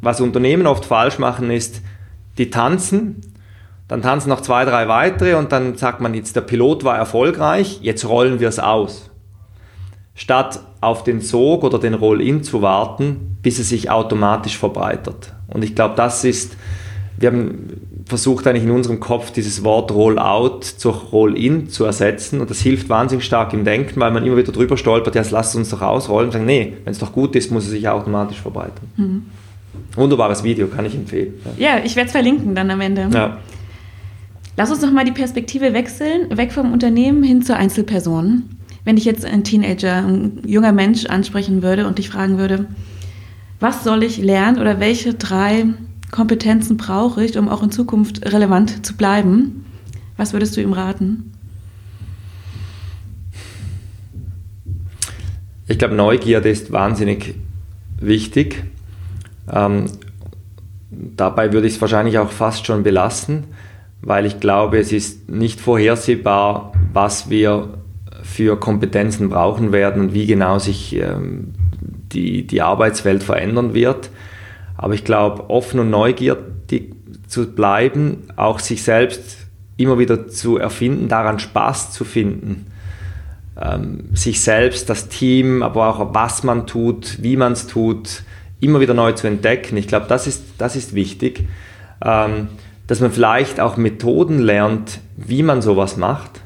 [0.00, 1.82] was Unternehmen oft falsch machen, ist,
[2.38, 3.20] die tanzen,
[3.88, 7.78] Dann tanzen noch zwei, drei weitere und dann sagt man jetzt, der Pilot war erfolgreich,
[7.82, 9.10] jetzt rollen wir es aus.
[10.14, 15.34] Statt auf den Sog oder den Roll-In zu warten, bis es sich automatisch verbreitert.
[15.48, 16.56] Und ich glaube, das ist,
[17.18, 22.50] wir haben versucht eigentlich in unserem Kopf dieses Wort Roll-out durch Roll-in zu ersetzen und
[22.50, 25.70] das hilft wahnsinnig stark im Denken, weil man immer wieder drüber stolpert, ja, lasst uns
[25.70, 28.90] doch ausrollen und sagen, nee, wenn es doch gut ist, muss es sich automatisch verbreitern.
[28.96, 29.22] Mhm.
[29.94, 31.34] Wunderbares Video, kann ich empfehlen.
[31.56, 33.08] Ja, ja ich werde es verlinken dann am Ende.
[33.12, 33.38] Ja.
[34.56, 38.44] Lass uns noch mal die Perspektive wechseln, weg vom Unternehmen hin zur Einzelperson.
[38.84, 42.66] Wenn ich jetzt einen Teenager, ein junger Mensch ansprechen würde und dich fragen würde,
[43.60, 45.66] was soll ich lernen oder welche drei
[46.10, 49.64] Kompetenzen brauche ich, um auch in Zukunft relevant zu bleiben,
[50.16, 51.32] was würdest du ihm raten?
[55.68, 57.34] Ich glaube, Neugierde ist wahnsinnig
[58.00, 58.64] wichtig.
[59.52, 59.86] Ähm,
[60.90, 63.44] dabei würde ich es wahrscheinlich auch fast schon belassen
[64.06, 67.70] weil ich glaube, es ist nicht vorhersehbar, was wir
[68.22, 71.54] für Kompetenzen brauchen werden und wie genau sich ähm,
[72.12, 74.10] die, die Arbeitswelt verändern wird.
[74.76, 76.38] Aber ich glaube, offen und neugierig
[77.26, 79.38] zu bleiben, auch sich selbst
[79.76, 82.66] immer wieder zu erfinden, daran Spaß zu finden,
[83.60, 88.22] ähm, sich selbst, das Team, aber auch was man tut, wie man es tut,
[88.60, 89.76] immer wieder neu zu entdecken.
[89.76, 91.46] Ich glaube, das ist, das ist wichtig.
[92.04, 92.48] Ähm,
[92.86, 96.40] dass man vielleicht auch Methoden lernt, wie man sowas macht.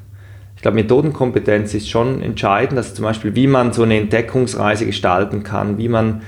[0.57, 5.43] Ich glaube, Methodenkompetenz ist schon entscheidend, dass zum Beispiel, wie man so eine Entdeckungsreise gestalten
[5.43, 6.23] kann, wie man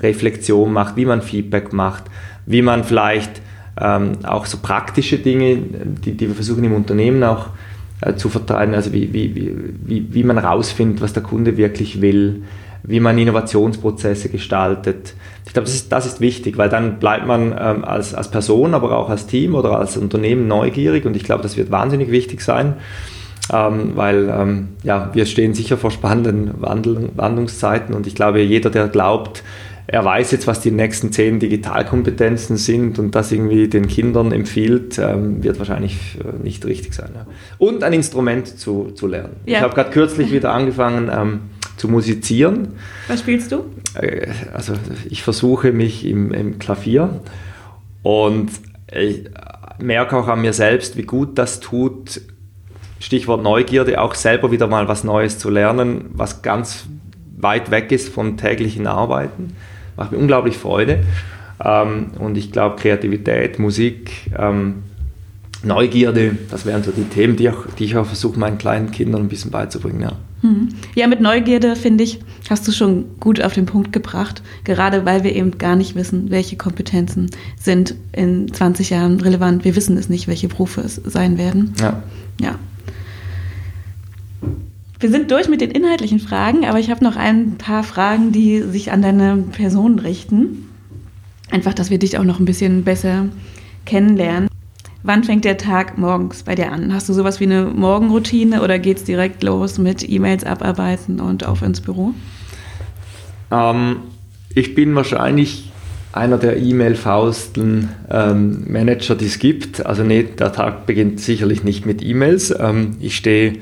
[0.00, 2.04] Reflexion macht, wie man Feedback macht,
[2.46, 3.40] wie man vielleicht
[3.80, 7.48] ähm, auch so praktische Dinge, die, die wir versuchen im Unternehmen auch
[8.00, 9.34] äh, zu verteilen, also wie, wie,
[9.84, 12.42] wie, wie man rausfindet, was der Kunde wirklich will,
[12.86, 15.14] wie man Innovationsprozesse gestaltet.
[15.46, 18.74] Ich glaube, das ist, das ist wichtig, weil dann bleibt man ähm, als, als Person,
[18.74, 22.40] aber auch als Team oder als Unternehmen neugierig und ich glaube, das wird wahnsinnig wichtig
[22.40, 22.74] sein,
[23.52, 28.70] ähm, weil ähm, ja, wir stehen sicher vor spannenden Wandel Wandlungszeiten und ich glaube, jeder,
[28.70, 29.42] der glaubt,
[29.88, 34.98] er weiß jetzt, was die nächsten zehn Digitalkompetenzen sind und das irgendwie den Kindern empfiehlt,
[34.98, 37.10] ähm, wird wahrscheinlich äh, nicht richtig sein.
[37.58, 39.36] Und ein Instrument zu, zu lernen.
[39.46, 39.58] Ja.
[39.58, 41.40] Ich habe gerade kürzlich wieder angefangen, ähm,
[41.76, 42.74] zu musizieren.
[43.08, 43.64] Was spielst du?
[43.94, 44.74] Äh, also
[45.08, 47.20] ich versuche mich im, im Klavier
[48.02, 48.50] und
[48.92, 49.24] ich
[49.78, 52.20] merke auch an mir selbst, wie gut das tut,
[52.98, 56.86] Stichwort Neugierde, auch selber wieder mal was Neues zu lernen, was ganz
[57.36, 59.54] weit weg ist vom täglichen Arbeiten.
[59.96, 61.04] Macht mir unglaublich Freude.
[61.62, 64.82] Ähm, und ich glaube, Kreativität, Musik, ähm,
[65.66, 69.22] Neugierde, das wären so die Themen, die, auch, die ich auch versuche, meinen kleinen Kindern
[69.22, 70.00] ein bisschen beizubringen.
[70.00, 70.12] Ja.
[70.42, 70.68] Hm.
[70.94, 74.42] Ja, mit Neugierde, finde ich, hast du schon gut auf den Punkt gebracht.
[74.64, 79.64] Gerade weil wir eben gar nicht wissen, welche Kompetenzen sind in 20 Jahren relevant.
[79.64, 81.74] Wir wissen es nicht, welche Berufe es sein werden.
[81.80, 82.02] Ja.
[82.40, 82.54] ja.
[84.98, 88.62] Wir sind durch mit den inhaltlichen Fragen, aber ich habe noch ein paar Fragen, die
[88.62, 90.68] sich an deine Person richten.
[91.50, 93.26] Einfach, dass wir dich auch noch ein bisschen besser
[93.84, 94.48] kennenlernen.
[95.06, 96.92] Wann fängt der Tag morgens bei dir an?
[96.92, 101.46] Hast du sowas wie eine Morgenroutine oder geht es direkt los mit E-Mails abarbeiten und
[101.46, 102.12] auf ins Büro?
[103.52, 103.98] Ähm,
[104.52, 105.70] ich bin wahrscheinlich
[106.12, 109.86] einer der E-Mail-fausteln ähm, Manager, die es gibt.
[109.86, 112.52] Also nee, der Tag beginnt sicherlich nicht mit E-Mails.
[112.58, 113.60] Ähm, ich stehe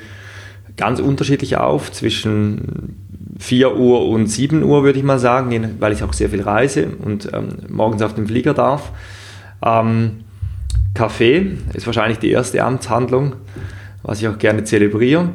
[0.79, 2.97] ganz unterschiedlich auf, zwischen
[3.39, 6.89] 4 Uhr und 7 Uhr würde ich mal sagen, weil ich auch sehr viel reise
[7.05, 8.93] und ähm, morgens auf dem Flieger darf.
[9.63, 10.25] Ähm,
[10.95, 13.35] Kaffee ist wahrscheinlich die erste Amtshandlung,
[14.03, 15.31] was ich auch gerne zelebriere.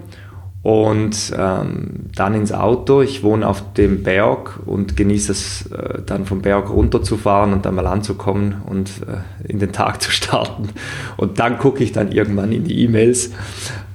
[0.62, 3.02] Und ähm, dann ins Auto.
[3.02, 7.76] Ich wohne auf dem Berg und genieße es äh, dann vom Berg runterzufahren und dann
[7.76, 10.70] mal anzukommen und äh, in den Tag zu starten.
[11.16, 13.32] Und dann gucke ich dann irgendwann in die E-Mails.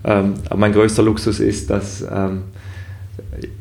[0.04, 2.44] Ähm, aber mein größter Luxus ist, dass ähm,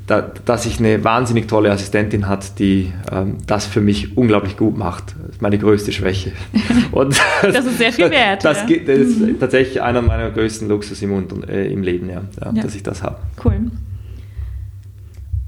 [0.08, 4.78] da, dass ich eine wahnsinnig tolle Assistentin hat, die ähm, das für mich unglaublich gut
[4.78, 5.16] macht.
[5.22, 6.34] Das ist meine größte Schwäche.
[6.91, 8.43] Und das ist sehr viel wert.
[8.43, 8.78] Das, ja.
[8.86, 9.39] das ist mhm.
[9.39, 13.01] tatsächlich einer meiner größten Luxus im, äh, im Leben, ja, ja, ja, dass ich das
[13.01, 13.18] habe.
[13.43, 13.72] Cool.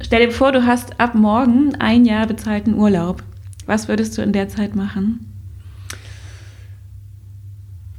[0.01, 3.23] Stell dir vor, du hast ab morgen ein Jahr bezahlten Urlaub.
[3.65, 5.31] Was würdest du in der Zeit machen?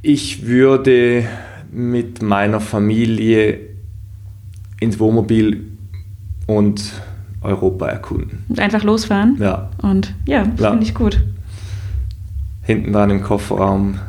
[0.01, 1.25] Ich würde
[1.71, 3.59] mit meiner Familie
[4.79, 5.76] ins Wohnmobil
[6.47, 6.93] und
[7.41, 8.45] Europa erkunden.
[8.49, 9.37] Und einfach losfahren?
[9.39, 9.69] Ja.
[9.81, 10.71] Und ja, ja.
[10.71, 11.23] finde ich gut.
[12.63, 13.99] Hinten dran im Kofferraum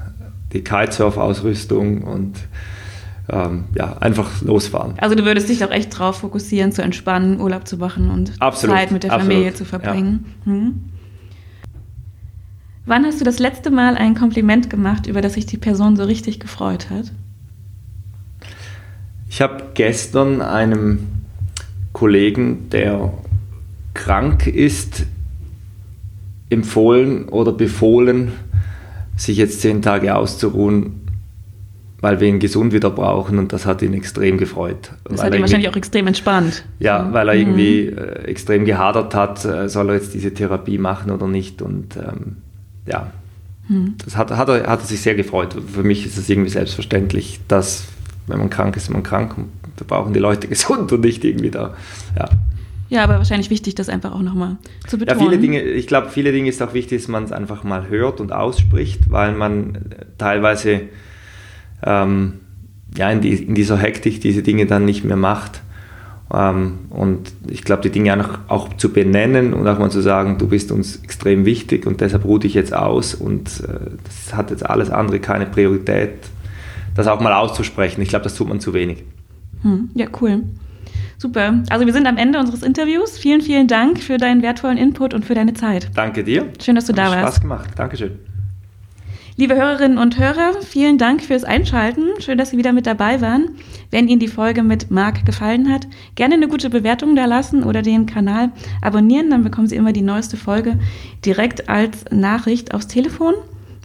[0.53, 2.39] die Kitesurf-Ausrüstung und
[3.28, 4.95] ähm, ja, einfach losfahren.
[4.99, 8.74] Also du würdest dich auch echt drauf fokussieren, zu entspannen, Urlaub zu machen und absolut,
[8.74, 10.24] Zeit mit der absolut, Familie zu verbringen.
[10.47, 10.53] Ja.
[10.53, 10.84] Hm.
[12.86, 16.05] Wann hast du das letzte Mal ein Kompliment gemacht, über das sich die Person so
[16.05, 17.12] richtig gefreut hat?
[19.28, 21.18] Ich habe gestern einem
[21.93, 23.12] Kollegen, der
[23.95, 25.07] krank ist,
[26.51, 28.32] empfohlen oder befohlen,
[29.16, 31.01] sich jetzt zehn Tage auszuruhen,
[32.01, 34.93] weil wir ihn gesund wieder brauchen und das hat ihn extrem gefreut.
[35.05, 36.64] Das hat ihn wahrscheinlich auch extrem entspannt.
[36.78, 37.41] Ja, weil er mhm.
[37.41, 41.97] irgendwie äh, extrem gehadert hat, äh, soll er jetzt diese Therapie machen oder nicht und
[41.97, 42.36] ähm,
[42.86, 43.11] ja,
[43.68, 43.95] mhm.
[44.05, 45.57] das hat, hat, er, hat er sich sehr gefreut.
[45.66, 47.84] Für mich ist es irgendwie selbstverständlich, dass
[48.28, 49.49] wenn man krank ist, ist man krank und
[49.81, 51.74] wir brauchen die Leute gesund und nicht irgendwie da,
[52.16, 52.29] ja.
[52.91, 54.57] Ja, aber wahrscheinlich wichtig, das einfach auch nochmal
[54.87, 55.20] zu betonen.
[55.20, 57.89] Ja, viele Dinge, ich glaube, viele Dinge ist auch wichtig, dass man es einfach mal
[57.89, 59.79] hört und ausspricht, weil man
[60.16, 60.83] teilweise
[61.85, 62.41] ähm,
[62.97, 65.61] ja, in, die, in, dieser Hektik diese Dinge dann nicht mehr macht.
[66.33, 70.39] Ähm, und ich glaube, die Dinge auch, auch, zu benennen und auch mal zu sagen,
[70.39, 74.51] du bist uns extrem wichtig und deshalb ruhe dich jetzt aus und äh, das hat
[74.51, 76.14] jetzt alles andere keine Priorität.
[76.95, 79.05] Das auch mal auszusprechen, ich glaube, das tut man zu wenig.
[79.62, 80.44] Hm, ja, cool.
[81.18, 81.62] Super.
[81.68, 83.18] Also wir sind am Ende unseres Interviews.
[83.18, 85.90] Vielen, vielen Dank für deinen wertvollen Input und für deine Zeit.
[85.94, 86.46] Danke dir.
[86.62, 87.20] Schön, dass du Hat da warst.
[87.20, 87.70] Spaß gemacht.
[87.76, 88.18] Dankeschön.
[89.36, 92.09] Liebe Hörerinnen und Hörer, vielen Dank fürs Einschalten.
[92.18, 93.50] Schön, dass Sie wieder mit dabei waren.
[93.92, 95.86] Wenn Ihnen die Folge mit Marc gefallen hat,
[96.16, 98.50] gerne eine gute Bewertung da lassen oder den Kanal
[98.82, 99.30] abonnieren.
[99.30, 100.80] Dann bekommen Sie immer die neueste Folge
[101.24, 103.34] direkt als Nachricht aufs Telefon.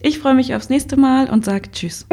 [0.02, 2.08] Ich freue mich aufs nächste Mal und sage Tschüss.